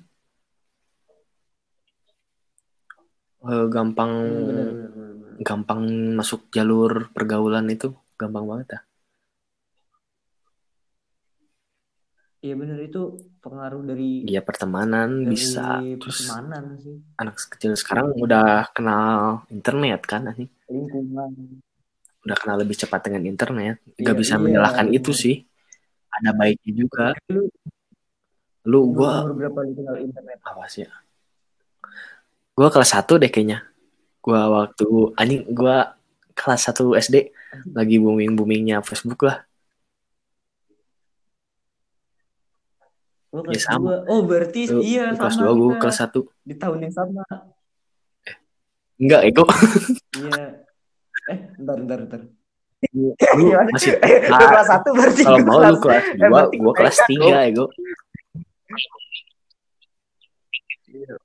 Eh, 3.40 3.66
gampang 3.72 4.12
Hmm, 4.12 4.44
benar, 4.48 4.66
benar, 4.68 4.90
benar, 4.92 5.12
benar. 5.16 5.32
gampang 5.48 5.80
masuk 6.18 6.40
jalur 6.52 7.08
pergaulan 7.16 7.66
itu 7.72 7.88
gampang 8.20 8.44
banget 8.44 8.68
ya 8.76 8.80
Iya 12.40 12.56
benar 12.56 12.80
itu 12.80 13.20
pengaruh 13.44 13.84
dari 13.84 14.24
dia 14.24 14.40
pertemanan 14.40 15.28
dari 15.28 15.36
bisa. 15.36 15.76
Terus 16.00 16.24
pertemanan 16.24 16.64
sih. 16.80 16.96
anak 17.20 17.36
kecil 17.36 17.76
sekarang 17.76 18.16
udah 18.16 18.64
kenal 18.72 19.44
internet 19.52 20.00
kan 20.08 20.32
lingkungan. 20.72 21.60
Udah 22.24 22.36
kenal 22.40 22.56
lebih 22.64 22.80
cepat 22.80 23.12
dengan 23.12 23.28
internet. 23.28 23.84
Iya, 23.92 24.04
gak 24.08 24.16
bisa 24.16 24.34
iya, 24.36 24.40
menyalahkan 24.40 24.88
benar. 24.88 24.98
itu 25.04 25.12
sih. 25.12 25.36
Ada 26.16 26.32
baiknya 26.32 26.72
juga. 26.72 27.06
Lu 27.28 27.44
lu 28.64 28.80
gua 28.88 29.28
berapa 29.28 29.60
lu 29.60 29.72
kenal 29.76 29.96
internet? 30.00 30.40
Apa 30.40 30.64
sih? 30.64 30.88
Ya? 30.88 30.92
Gua 32.56 32.72
kelas 32.72 32.96
1 32.96 33.20
deh 33.20 33.28
kayaknya. 33.28 33.68
Gua 34.24 34.48
waktu 34.48 34.88
anjing 35.20 35.44
gua 35.52 35.92
kelas 36.32 36.72
1 36.72 36.96
SD 37.04 37.36
lagi 37.74 37.96
booming-boomingnya 37.98 38.82
Facebook 38.82 39.26
lah. 39.26 39.42
Oh, 43.30 43.46
Ya, 43.46 43.54
kelas 43.54 43.62
sama. 43.62 43.78
dua. 43.78 43.96
Oh, 44.10 44.20
berarti 44.26 44.60
Lu, 44.66 44.82
iya 44.82 45.14
kelas 45.14 45.38
sama 45.38 45.54
2 45.54 45.54
gua 45.54 45.70
kita 45.70 45.80
kelas 45.86 45.98
1. 46.02 46.20
di 46.42 46.54
tahun 46.58 46.78
yang 46.82 46.94
sama. 46.94 47.22
Enggak, 49.00 49.20
Ego. 49.22 49.44
Iya. 50.18 50.44
Eh, 51.30 51.38
bentar, 51.54 51.76
bentar, 51.78 51.98
bentar. 52.02 52.20
Lu 52.90 53.12
masih 53.70 53.92
nah, 54.26 54.40
kelas 54.50 54.66
satu 54.66 54.88
berarti 54.96 55.22
kalau 55.22 55.38
mau 55.46 55.60
lu 55.62 55.76
kelas 55.78 56.04
eh, 56.10 56.16
2, 56.18 56.26
berarti 56.26 56.56
gua 56.58 56.72
kelas. 56.74 56.96
3, 57.06 57.48
Ego. 57.54 57.64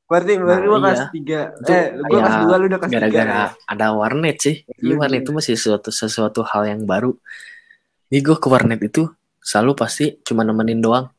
Berarti 0.05 0.31
Nah, 0.37 0.43
berarti 0.45 0.65
gua 0.69 0.79
kelas 0.81 0.99
iya. 1.01 1.07
tiga. 1.09 1.39
Itu 1.57 1.71
Eh, 1.71 1.85
gua 1.97 2.05
kayak 2.05 2.21
kelas 2.21 2.37
dua 2.45 2.55
lu 2.55 2.65
udah 2.69 2.79
kelas 2.79 2.91
tiga. 2.91 2.99
Gara-gara 3.01 3.33
ya? 3.33 3.47
ada 3.65 3.85
warnet 3.97 4.37
sih. 4.41 4.55
Lu 4.85 4.93
warnet 5.01 5.21
itu 5.25 5.31
masih 5.33 5.53
sesuatu 5.57 5.89
sesuatu 5.89 6.41
hal 6.45 6.63
yang 6.69 6.81
baru. 6.85 7.11
Nih 8.13 8.21
gua 8.21 8.37
ke 8.37 8.47
warnet 8.47 8.79
itu 8.85 9.09
selalu 9.41 9.71
pasti 9.73 10.05
cuma 10.21 10.45
nemenin 10.45 10.81
doang. 10.81 11.09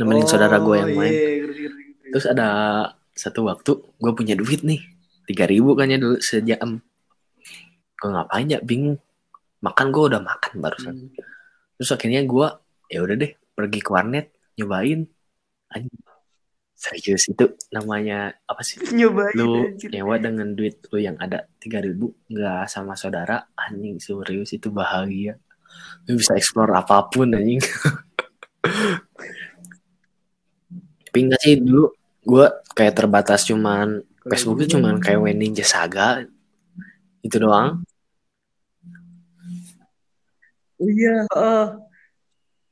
Nemenin 0.00 0.24
saudara 0.24 0.56
gue 0.56 0.76
yang 0.80 0.92
main. 0.96 1.12
iya. 1.12 1.68
Terus 2.08 2.26
ada 2.26 2.46
satu 3.12 3.44
waktu 3.44 3.70
gue 4.00 4.12
punya 4.16 4.32
duit 4.32 4.64
nih. 4.64 4.80
3000 5.28 5.76
kan 5.78 5.86
ya 5.92 5.98
dulu 6.00 6.16
sejam. 6.24 6.70
Gue 8.00 8.08
ngapain 8.08 8.48
ya 8.48 8.58
bingung. 8.64 8.96
Makan 9.60 9.86
gue 9.92 10.02
udah 10.08 10.20
makan 10.24 10.52
barusan. 10.56 10.94
Hmm. 10.96 11.12
terus 11.80 11.96
akhirnya 11.96 12.20
gue 12.28 12.44
ya 12.92 13.00
udah 13.00 13.16
deh 13.16 13.32
pergi 13.60 13.80
ke 13.84 13.90
warnet 13.92 14.26
nyobain. 14.56 15.04
Anjing. 15.70 16.00
Serius 16.80 17.28
itu 17.28 17.44
namanya 17.68 18.32
apa 18.48 18.64
sih? 18.64 18.80
Nyobain 18.96 19.36
lu 19.36 19.68
anjir. 19.68 19.92
nyewa 19.92 20.16
dengan 20.16 20.48
duit 20.56 20.80
lu 20.88 20.96
yang 20.96 21.12
ada 21.20 21.44
tiga 21.60 21.84
ribu 21.84 22.16
nggak 22.32 22.72
sama 22.72 22.96
saudara. 22.96 23.52
Anjing 23.52 24.00
serius 24.00 24.56
itu 24.56 24.72
bahagia. 24.72 25.36
Lu 26.08 26.16
bisa 26.16 26.32
explore 26.40 26.72
apa 26.72 27.04
pun 27.12 27.36
anjing. 27.36 27.60
Tapi 31.04 31.18
enggak 31.20 31.42
sih 31.44 31.60
dulu 31.60 31.92
gue 32.24 32.46
kayak 32.72 32.96
terbatas 32.96 33.44
cuman 33.44 34.00
Kalau 34.00 34.30
Facebook 34.32 34.64
itu 34.64 34.80
cuman 34.80 34.96
kayak 35.04 35.20
When 35.20 35.36
Ninja 35.36 35.68
Saga 35.68 36.24
itu 37.20 37.36
doang. 37.36 37.84
Oh 40.80 40.88
iya, 40.88 41.28
heeh. 41.28 41.89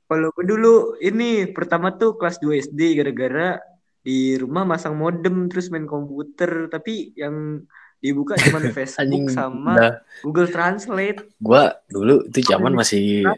Kalau 0.08 0.32
gue 0.32 0.44
dulu 0.48 0.96
ini 1.04 1.44
pertama 1.52 1.92
tuh 1.92 2.16
kelas 2.16 2.40
2 2.40 2.64
SD 2.64 2.96
gara-gara 2.96 3.60
di 4.00 4.40
rumah 4.40 4.64
masang 4.64 4.96
modem 4.96 5.52
terus 5.52 5.68
main 5.68 5.84
komputer. 5.84 6.72
Tapi 6.72 7.12
yang 7.12 7.60
dibuka 8.00 8.38
cuma 8.48 8.64
Facebook 8.72 9.28
sama 9.28 9.76
udah 9.76 9.92
Google 10.24 10.48
Translate. 10.48 11.20
gue 11.36 11.62
dulu 11.92 12.14
itu 12.24 12.40
zaman 12.46 12.72
masih 12.72 13.28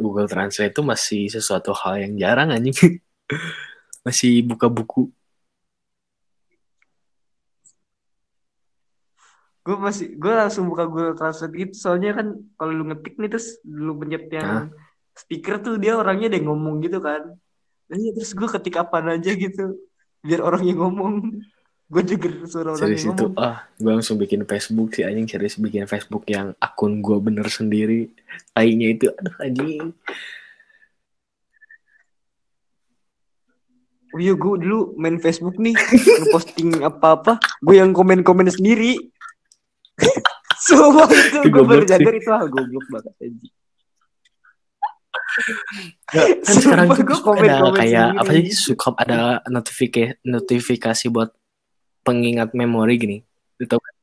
Google 0.00 0.30
Translate 0.30 0.72
itu 0.72 0.80
masih 0.80 1.22
sesuatu 1.28 1.76
hal 1.76 2.00
yang 2.00 2.16
jarang 2.16 2.48
anjing. 2.54 2.72
Masih 4.04 4.44
buka 4.44 4.68
buku. 4.68 5.08
Gue 9.64 9.76
masih 9.80 10.12
gue 10.20 10.28
langsung 10.28 10.68
buka 10.68 10.84
Google 10.84 11.16
Translate 11.16 11.56
gitu. 11.56 11.72
Soalnya 11.72 12.12
kan 12.12 12.36
kalau 12.60 12.72
lu 12.76 12.84
ngetik 12.92 13.16
nih 13.16 13.32
terus 13.32 13.64
lu 13.64 13.96
pencet 13.96 14.28
yang 14.28 14.68
speaker 15.14 15.62
tuh 15.62 15.74
dia 15.78 15.94
orangnya 15.94 16.30
ada 16.30 16.36
yang 16.36 16.50
ngomong 16.52 16.82
gitu 16.82 16.98
kan. 16.98 17.38
Nah, 17.88 17.96
iya, 17.96 18.10
terus 18.12 18.34
gue 18.34 18.48
ketik 18.50 18.76
apa 18.82 18.98
aja 19.00 19.30
gitu 19.30 19.78
biar 20.24 20.40
orang 20.42 20.62
yang 20.66 20.78
ngomong. 20.82 21.14
Gue 21.84 22.02
denger 22.02 22.48
suara 22.48 22.74
orang 22.74 22.80
serius 22.80 23.06
yang 23.06 23.14
itu 23.14 23.26
ngomong. 23.28 23.38
ah 23.38 23.56
gue 23.76 23.92
langsung 23.92 24.16
bikin 24.16 24.42
Facebook 24.48 24.88
sih 24.96 25.04
anjing 25.04 25.28
serius 25.28 25.60
bikin 25.60 25.84
Facebook 25.84 26.24
yang 26.26 26.56
akun 26.56 27.04
gue 27.04 27.16
bener 27.20 27.44
sendiri 27.46 28.08
lainnya 28.56 28.88
itu 28.96 29.06
aduh 29.12 29.36
anjing 29.38 29.92
Oh 34.14 34.22
iya 34.22 34.30
gue 34.30 34.54
dulu 34.62 34.94
main 34.94 35.18
Facebook 35.18 35.58
nih 35.58 35.74
ngeposting 35.74 36.86
apa-apa 36.86 37.36
gue 37.60 37.74
yang 37.76 37.90
komen-komen 37.92 38.46
sendiri 38.46 38.96
semua 40.66 41.04
itu 41.10 41.50
gue 41.52 41.64
baru 41.66 41.84
sadar 41.84 42.14
itu 42.16 42.30
hal 42.32 42.46
goblok 42.48 42.86
banget 42.88 43.14
aja 43.20 43.48
kan 46.10 46.54
sekarang 46.62 46.86
gua 46.90 46.98
ada 46.98 47.16
komen-komen 47.18 47.74
kayak 47.74 48.08
sendiri. 48.14 48.20
apa 48.20 48.30
sih 48.30 48.54
suka 48.54 48.88
ada 48.98 49.18
notifikasi 49.50 50.22
notifikasi 50.22 51.04
buat 51.10 51.30
pengingat 52.04 52.52
memori 52.54 52.94
gini 53.00 53.18
Lu 53.58 53.64
tau 53.66 53.78
kan? 53.78 53.94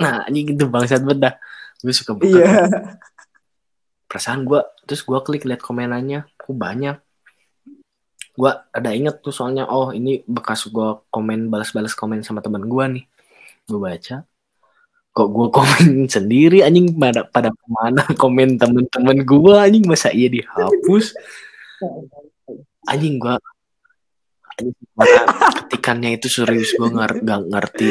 nah 0.00 0.14
anjing 0.24 0.56
itu 0.56 0.64
bangsat 0.64 1.04
banget 1.04 1.18
dah. 1.28 1.34
Gue 1.80 1.94
suka 1.96 2.12
buka 2.16 2.40
iya. 2.40 2.68
perasaan 4.08 4.48
gue 4.48 4.60
terus 4.88 5.04
gue 5.06 5.18
klik 5.22 5.44
lihat 5.46 5.62
komenannya 5.62 6.26
kok 6.36 6.56
banyak? 6.56 6.96
Gue 8.34 8.52
ada 8.72 8.90
inget 8.96 9.20
tuh 9.20 9.32
soalnya 9.32 9.68
oh 9.68 9.92
ini 9.92 10.24
bekas 10.24 10.66
gue 10.68 10.88
komen 11.12 11.52
balas-balas 11.52 11.92
komen 11.92 12.24
sama 12.24 12.40
teman 12.40 12.64
gue 12.64 12.84
nih. 13.00 13.04
Gue 13.68 13.78
baca 13.78 14.24
kok 15.10 15.28
gue 15.28 15.46
komen 15.50 16.06
sendiri 16.14 16.62
anjing? 16.62 16.94
Pada 16.94 17.26
pada 17.26 17.50
ke 17.50 17.66
mana 17.68 18.02
komen 18.14 18.56
temen-temen 18.56 19.26
gue 19.26 19.54
anjing? 19.54 19.84
Masa 19.86 20.14
iya 20.14 20.30
dihapus? 20.30 21.14
Anjing 22.86 23.18
gue 23.18 23.34
anjing, 24.60 24.76
ketikannya 25.64 26.10
itu 26.20 26.28
serius 26.28 26.76
gue 26.76 26.88
nggak 26.88 27.24
nggak 27.24 27.40
ngerti 27.48 27.86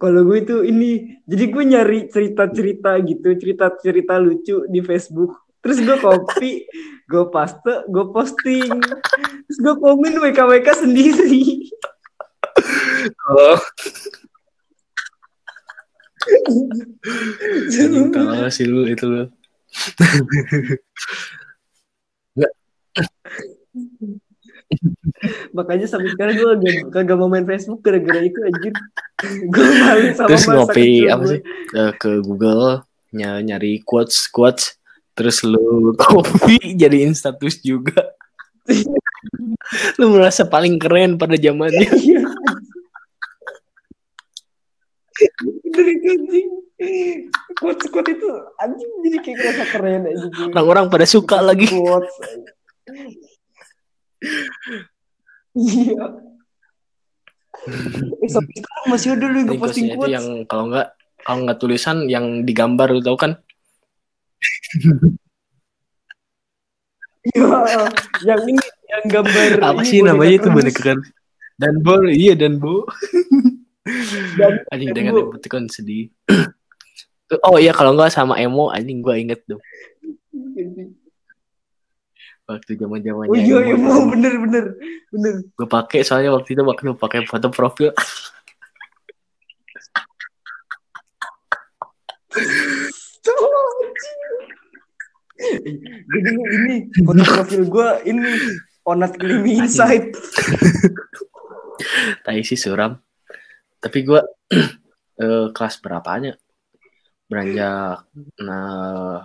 kalau 0.00 0.24
gue 0.24 0.38
itu 0.40 0.56
ini 0.64 1.20
jadi 1.28 1.44
gue 1.52 1.64
nyari 1.76 1.98
cerita-cerita 2.08 2.96
gitu 3.04 3.36
cerita-cerita 3.36 4.16
lucu 4.16 4.64
di 4.72 4.80
Facebook. 4.80 5.44
Terus 5.60 5.84
gue 5.84 5.96
copy 6.00 6.52
gue 7.04 7.24
paste 7.28 7.84
gue 7.84 8.04
posting. 8.08 8.80
Terus 9.44 9.58
gue 9.60 9.74
komen 9.76 10.16
WKWK 10.24 10.68
sendiri 10.88 11.68
Oh. 13.30 13.58
Anjing 17.40 18.12
tahu 18.12 18.48
sih 18.56 18.66
lu 18.68 18.84
itu 18.88 19.04
lu. 19.08 19.24
Makanya 25.52 25.86
sampai 25.90 26.14
sekarang 26.14 26.34
gue 26.38 26.46
kagak, 26.56 26.76
kagak 26.94 27.16
mau 27.18 27.28
main 27.28 27.44
Facebook 27.44 27.82
gara-gara 27.82 28.22
itu 28.22 28.38
anjir. 28.46 28.74
gue 29.50 29.66
malu 29.82 30.06
sama 30.16 30.28
Terus 30.32 30.44
ngopi 30.48 30.88
apa 31.10 31.24
sih? 31.28 31.40
Eh, 31.76 31.92
ke 31.98 32.10
Google 32.24 32.86
ny- 33.12 33.42
nyari 33.44 33.82
quotes 33.84 34.30
quotes 34.30 34.78
terus 35.12 35.42
lu 35.44 35.92
copy 36.00 36.78
jadiin 36.78 37.12
status 37.12 37.60
juga. 37.60 38.14
lu 39.98 40.06
merasa 40.14 40.46
paling 40.46 40.78
keren 40.80 41.18
pada 41.18 41.36
zamannya. 41.36 41.88
Bener 45.64 45.86
itu 45.92 46.06
anjing. 46.16 46.48
Quotes-quotes 47.60 48.12
itu 48.16 48.28
anjing 48.56 48.90
jadi 49.04 49.18
kayak 49.20 49.36
kerasa 49.36 49.64
keren 49.68 50.02
aja. 50.08 50.26
Orang-orang 50.56 50.84
pada 50.88 51.04
suka 51.04 51.44
lagi. 51.44 51.68
Quotes. 51.68 52.14
Iya. 55.50 56.04
Eh, 57.60 58.30
sampai 58.32 58.54
sekarang 58.56 58.86
masih 58.88 59.08
ada 59.12 59.26
lu 59.28 59.38
gue 59.44 59.52
Ini 59.52 59.60
posting 59.60 59.88
quotes. 59.92 60.12
yang 60.16 60.26
kalau 60.48 60.72
nggak 60.72 60.88
kalau 61.20 61.38
nggak 61.44 61.58
tulisan 61.60 62.08
yang 62.08 62.48
digambar 62.48 62.88
lu 62.88 63.04
tahu 63.04 63.16
kan? 63.20 63.36
Iya, 67.20 67.44
yang 68.24 68.40
ini 68.48 68.64
yang 68.88 69.04
gambar 69.12 69.50
Apa 69.60 69.82
sih 69.84 70.00
namanya 70.00 70.40
itu 70.40 70.48
boneka 70.48 70.80
kan? 70.80 70.98
Dan 71.60 71.84
bo, 71.84 72.00
iya 72.08 72.32
dan 72.32 72.56
bo. 72.56 72.88
Dan- 74.36 74.64
anjing 74.72 74.92
dengan 74.92 75.14
kan 75.48 75.64
sedih. 75.66 76.12
oh 77.46 77.56
iya 77.56 77.70
kalau 77.70 77.94
nggak 77.94 78.10
sama 78.10 78.36
emo 78.42 78.68
anjing 78.74 79.00
gua 79.00 79.14
inget 79.14 79.38
tuh 79.46 79.62
waktu 82.50 82.74
zaman 82.74 82.98
zamannya 82.98 83.30
Oh 83.30 83.38
iya, 83.38 83.58
iya, 83.62 83.76
mau 83.78 84.10
bener 84.10 84.34
bener 84.42 84.64
bener. 85.14 85.34
gue 85.54 85.68
pakai 85.70 86.02
soalnya 86.02 86.34
waktu 86.34 86.58
itu 86.58 86.62
waktu 86.66 86.98
pakai 86.98 87.22
foto 87.30 87.46
profil. 87.54 87.94
Jadi 96.10 96.30
ini 96.36 96.74
foto 97.06 97.22
profil 97.22 97.62
gue 97.70 97.88
ini 98.10 98.30
Onat 98.84 99.14
Klimi 99.14 99.62
Insight. 99.62 100.10
tai 102.26 102.44
sih 102.44 102.60
suram 102.60 103.00
tapi 103.80 104.04
gue 104.04 104.20
eh, 105.24 105.46
kelas 105.50 105.80
berapanya 105.80 106.36
beranjak 107.26 108.04
nah, 108.38 109.24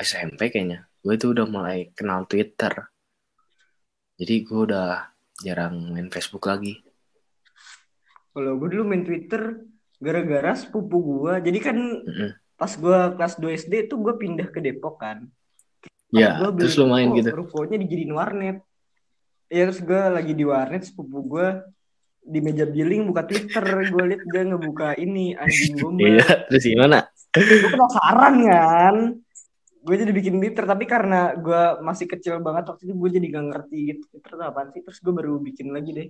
SMP 0.00 0.48
kayaknya 0.48 0.88
gue 1.04 1.14
itu 1.14 1.30
udah 1.30 1.46
mulai 1.46 1.92
kenal 1.92 2.24
Twitter 2.24 2.72
jadi 4.16 4.34
gue 4.46 4.60
udah 4.72 5.12
jarang 5.42 5.92
main 5.92 6.08
Facebook 6.08 6.46
lagi 6.48 6.80
Kalau 8.32 8.56
gue 8.56 8.68
dulu 8.72 8.88
main 8.88 9.04
Twitter 9.04 9.60
gara-gara 10.02 10.56
sepupu 10.56 10.96
gue. 11.04 11.34
Jadi 11.44 11.58
kan 11.60 11.76
Mm-mm. 11.78 12.30
pas 12.56 12.72
gue 12.72 12.98
kelas 13.20 13.34
2 13.36 13.60
SD 13.60 13.74
tuh 13.92 14.00
gue 14.00 14.14
pindah 14.16 14.48
ke 14.48 14.58
Depok 14.64 14.98
kan. 14.98 15.28
ya 16.12 16.36
beli 16.52 16.68
terus 16.68 16.76
lu 16.76 16.92
main 16.92 17.08
ruko, 17.08 17.16
gitu 17.20 17.28
Rukonya 17.32 17.76
dijadiin 17.80 18.12
warnet. 18.12 18.56
Ya 19.52 19.68
terus 19.68 19.84
gue 19.84 20.00
lagi 20.00 20.32
di 20.32 20.44
warnet 20.44 20.84
sepupu 20.84 21.24
gue 21.24 21.48
di 22.22 22.38
meja 22.38 22.62
billing 22.62 23.10
buka 23.10 23.26
Twitter 23.26 23.64
gue 23.90 24.04
liat 24.14 24.22
dia 24.30 24.42
ngebuka 24.46 24.94
ini 24.94 25.34
anjing 25.34 25.74
gombal 25.74 26.06
iya 26.06 26.46
terus 26.46 26.64
gimana? 26.64 26.98
Gue 27.34 27.68
penasaran 27.68 28.34
kan? 28.46 28.96
Gue 29.82 29.94
jadi 29.98 30.12
bikin 30.14 30.38
Twitter 30.38 30.62
tapi 30.62 30.86
karena 30.86 31.34
gue 31.34 31.82
masih 31.82 32.06
kecil 32.06 32.38
banget 32.38 32.70
waktu 32.70 32.86
itu 32.86 32.94
gue 32.94 33.10
jadi 33.18 33.26
gak 33.34 33.46
ngerti 33.50 33.78
gitu 33.90 34.02
Twitter 34.14 34.30
itu 34.38 34.44
apaan 34.46 34.68
sih 34.70 34.80
terus 34.86 34.98
gue 35.02 35.12
baru 35.12 35.42
bikin 35.42 35.74
lagi 35.74 35.90
deh. 35.90 36.08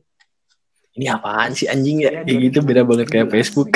Ini 0.92 1.06
apaan 1.08 1.56
sih 1.56 1.72
anjing 1.72 2.04
ya? 2.04 2.20
Ya, 2.20 2.28
kayak 2.28 2.40
gitu 2.52 2.58
beda 2.60 2.84
banget 2.84 3.08
kayak 3.08 3.32
2017 3.32 3.36
Facebook. 3.40 3.70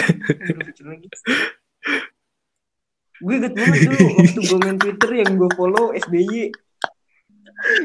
gue 3.16 3.32
inget 3.32 3.52
banget 3.56 3.80
dulu 3.88 4.06
waktu 4.12 4.40
gue 4.44 4.58
main 4.60 4.76
Twitter 4.76 5.10
yang 5.24 5.30
gue 5.40 5.50
follow 5.56 5.96
SBY 5.96 6.52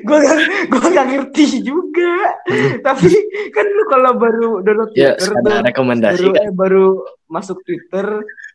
gue 0.04 0.18
gak, 0.20 0.40
gue 0.68 0.86
gak 0.92 1.08
ngerti 1.08 1.46
juga. 1.64 2.14
Tapi 2.84 3.10
kan 3.56 3.66
lu 3.66 3.84
kalau 3.88 4.12
baru 4.20 4.50
download 4.62 4.92
ya 4.94 5.16
Twitter 5.16 5.42
tuh, 5.42 5.64
rekomendasi 5.64 6.16
baru 6.20 6.30
kan 6.36 6.44
eh, 6.44 6.54
baru 6.54 6.88
masuk 7.32 7.58
Twitter 7.64 8.06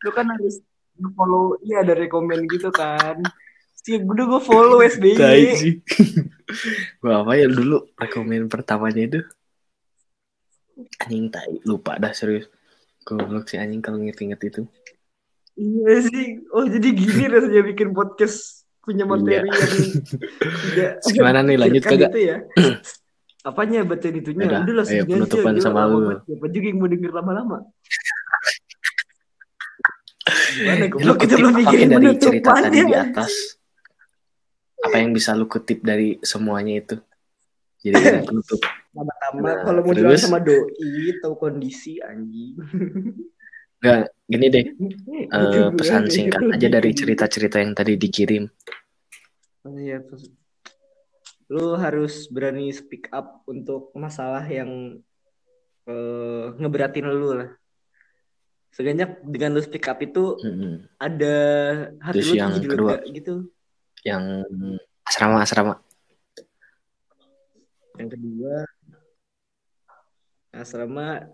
lu 0.05 0.11
kan 0.13 0.27
harus 0.29 0.61
follow 1.17 1.61
iya 1.65 1.85
ada 1.85 1.97
rekomend 1.97 2.49
gitu 2.49 2.69
kan. 2.73 3.21
Sih 3.87 4.03
udah 4.03 4.25
gue 4.27 4.41
follow 4.43 4.83
SBY 4.83 5.15
gua 7.03 7.27
apa 7.27 7.33
ya 7.39 7.47
dulu 7.51 7.91
rekomen 7.99 8.47
pertamanya 8.47 9.03
itu? 9.03 9.21
Anjing 11.03 11.31
tai. 11.33 11.59
Lupa 11.67 11.97
dah 11.97 12.13
serius. 12.13 12.47
Goblok 13.07 13.47
sih 13.47 13.59
anjing 13.63 13.79
kalau 13.79 14.03
nginget-nginget 14.03 14.41
itu. 14.51 14.63
iya 15.57 15.95
sih. 16.03 16.43
Oh 16.53 16.67
jadi 16.67 16.89
gini 16.93 17.31
rasanya 17.31 17.63
bikin 17.65 17.95
podcast 17.97 18.56
punya 18.87 19.05
materi 19.05 19.51
yang 19.51 19.59
tidak 20.63 20.91
gimana 21.19 21.39
nih, 21.43 21.57
lanjut 21.59 21.83
terpikirkan 21.83 22.07
kagak? 22.07 22.11
gitu 22.15 22.21
ya 22.23 22.37
apanya 23.51 23.79
materi 23.83 24.19
itunya 24.23 24.47
Udah, 24.47 24.61
lah 24.63 24.85
ayo, 24.87 24.87
segini 24.87 25.03
aja, 25.03 25.13
penutupan 25.27 25.55
sama 25.59 25.81
lu. 25.91 25.99
siapa 26.23 26.47
juga 26.51 26.67
yang 26.71 26.79
mau 26.79 26.89
denger 26.91 27.11
lama-lama 27.15 27.59
gimana 30.57 30.85
Lu 30.91 31.13
kita 31.15 31.35
belum 31.39 31.53
mikirin 31.55 31.89
dari 31.93 32.09
cerita 32.19 32.51
tadi 32.59 32.79
di 32.83 32.95
atas? 32.97 33.33
Apa 34.83 34.97
yang 34.99 35.15
bisa 35.15 35.35
lu 35.39 35.47
kutip 35.47 35.87
dari 35.87 36.19
semuanya 36.23 36.83
itu? 36.83 36.97
Jadi 37.79 37.95
penutup. 38.29 38.59
Pertama, 38.97 39.13
Nah, 39.45 39.57
kalau 39.63 39.81
mau 39.85 39.93
sama 40.17 40.41
doi, 40.41 41.13
tahu 41.21 41.35
kondisi 41.37 42.01
anjing. 42.01 42.57
Enggak, 43.81 44.09
gini 44.27 44.47
deh. 44.49 44.65
Gue, 45.29 45.65
pesan 45.77 46.09
singkat 46.09 46.43
aja 46.57 46.69
dari 46.73 46.91
cerita-cerita 46.97 47.61
yang 47.61 47.77
tadi 47.77 47.95
dikirim. 48.01 48.49
Oh, 49.67 49.77
iya. 49.77 50.01
Lu 51.53 51.77
harus 51.79 52.27
berani 52.33 52.73
speak 52.73 53.13
up 53.13 53.45
untuk 53.47 53.93
masalah 53.95 54.43
yang 54.49 54.99
eh, 55.87 56.45
ngeberatin 56.57 57.07
lu 57.07 57.37
lah. 57.37 57.51
Seganyak 58.73 59.25
dengan 59.25 59.57
lu 59.57 59.63
speak 59.65 59.89
up 59.89 60.01
itu 60.05 60.37
Mm-mm. 60.43 60.85
ada 61.01 61.37
hati 62.03 62.21
Terus 62.21 62.29
lu 62.29 62.35
yang 62.37 62.53
jadi 62.57 62.69
kedua. 62.69 62.95
gitu. 63.09 63.35
Yang 64.05 64.25
asrama-asrama. 65.07 65.75
Yang 67.97 68.09
kedua 68.21 68.55
asrama 70.57 71.25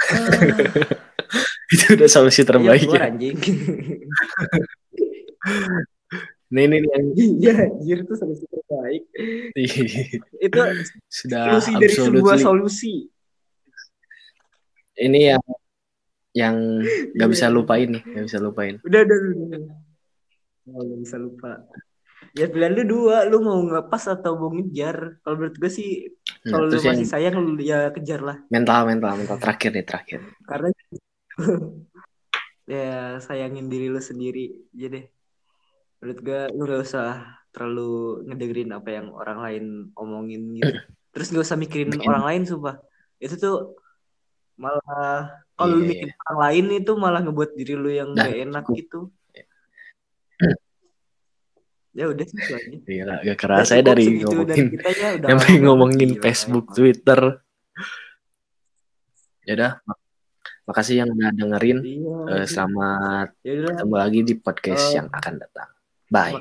itu 1.74 1.84
udah 1.94 2.08
solusi 2.10 2.42
terbaik 2.42 2.88
keluar, 2.88 3.00
ya. 3.00 3.08
anjing. 3.12 3.36
Nih, 6.50 6.66
nih, 6.66 6.82
nih, 6.82 6.90
Iya, 7.38 7.52
anjir 7.70 8.02
itu 8.02 8.14
solusi 8.18 8.42
terbaik. 8.50 9.02
Itu 10.42 10.58
sudah 11.06 11.62
solusi 11.62 11.70
dari 11.78 11.94
sebuah 11.94 12.36
solusi. 12.42 13.06
Ini 14.98 15.20
yang 15.36 15.42
yang 16.34 16.56
nggak 17.14 17.30
bisa 17.30 17.46
Iya. 17.46 17.54
lupain 17.54 17.88
nih, 17.94 18.02
nggak 18.02 18.24
bisa 18.26 18.38
lupain. 18.42 18.74
Udah, 18.82 19.00
udah, 19.06 19.18
udah. 19.30 19.62
Oh, 20.70 20.82
gak 20.86 20.98
bisa 21.02 21.16
lupa. 21.18 21.50
Ya 22.30 22.46
pilihan 22.46 22.72
lu 22.72 22.84
dua, 22.86 23.26
lu 23.26 23.42
mau 23.42 23.58
ngepas 23.58 24.06
atau 24.08 24.38
mau 24.38 24.50
ngejar. 24.50 25.18
Kalau 25.20 25.34
menurut 25.36 25.56
gue 25.56 25.70
sih, 25.70 25.90
Nah, 26.40 26.56
kalau 26.56 26.64
lu 26.66 26.78
yang 26.78 26.94
masih 26.94 27.04
sayang, 27.04 27.34
lu 27.36 27.58
ya 27.58 27.90
kejar 27.90 28.20
lah. 28.20 28.36
mental, 28.48 28.86
mental, 28.86 29.12
mental 29.14 29.36
terakhir 29.36 29.70
nih 29.72 29.84
terakhir. 29.84 30.20
Karena 30.42 30.68
ya 32.66 32.88
sayangin 33.18 33.66
diri 33.66 33.86
lu 33.86 33.98
sendiri. 33.98 34.54
Jadi 34.70 35.04
menurut 35.98 36.18
gue 36.22 36.40
lu 36.54 36.62
gak 36.64 36.82
usah 36.82 37.08
terlalu 37.50 37.90
ngedengerin 38.24 38.70
apa 38.72 38.88
yang 38.90 39.06
orang 39.10 39.38
lain 39.42 39.64
omongin 39.92 40.42
gitu. 40.54 40.70
Terus 41.12 41.26
gak 41.28 41.44
usah 41.44 41.58
mikirin 41.58 41.90
Bikin- 41.90 42.06
orang 42.06 42.24
lain, 42.24 42.42
sumpah. 42.46 42.78
Itu 43.18 43.34
tuh 43.36 43.56
malah 44.54 45.34
kalau 45.56 45.76
lu 45.76 45.82
Iya. 45.82 45.88
mikirin 45.92 46.16
orang 46.24 46.38
lain 46.40 46.64
itu 46.78 46.92
malah 46.94 47.20
ngebuat 47.20 47.50
diri 47.52 47.74
lu 47.74 47.90
yang 47.90 48.10
Dan 48.14 48.22
gak 48.22 48.38
enak 48.46 48.64
gitu 48.70 49.10
ya 51.90 52.06
udah 52.06 52.22
itu 52.22 52.52
aja 52.54 52.78
iya 52.86 53.02
gak 53.34 53.38
kerasa 53.38 53.78
ya 53.78 53.82
dari 53.82 54.22
ngomongin 54.22 54.78
sampai 55.18 55.54
ngomongin 55.66 56.10
gila, 56.14 56.22
Facebook 56.22 56.70
ya. 56.70 56.74
Twitter. 56.78 57.20
Ya 59.48 59.52
udah 59.58 59.72
makasih 60.70 61.02
yang 61.02 61.10
udah 61.10 61.30
dengerin. 61.34 61.78
Iya, 61.82 62.14
uh, 62.30 62.46
selamat 62.46 63.28
yaudah. 63.42 63.74
ketemu 63.74 63.94
lagi 63.98 64.20
di 64.22 64.34
podcast 64.38 64.84
uh, 64.94 65.02
yang 65.02 65.06
akan 65.10 65.34
datang. 65.42 65.68
Bye. 66.10 66.38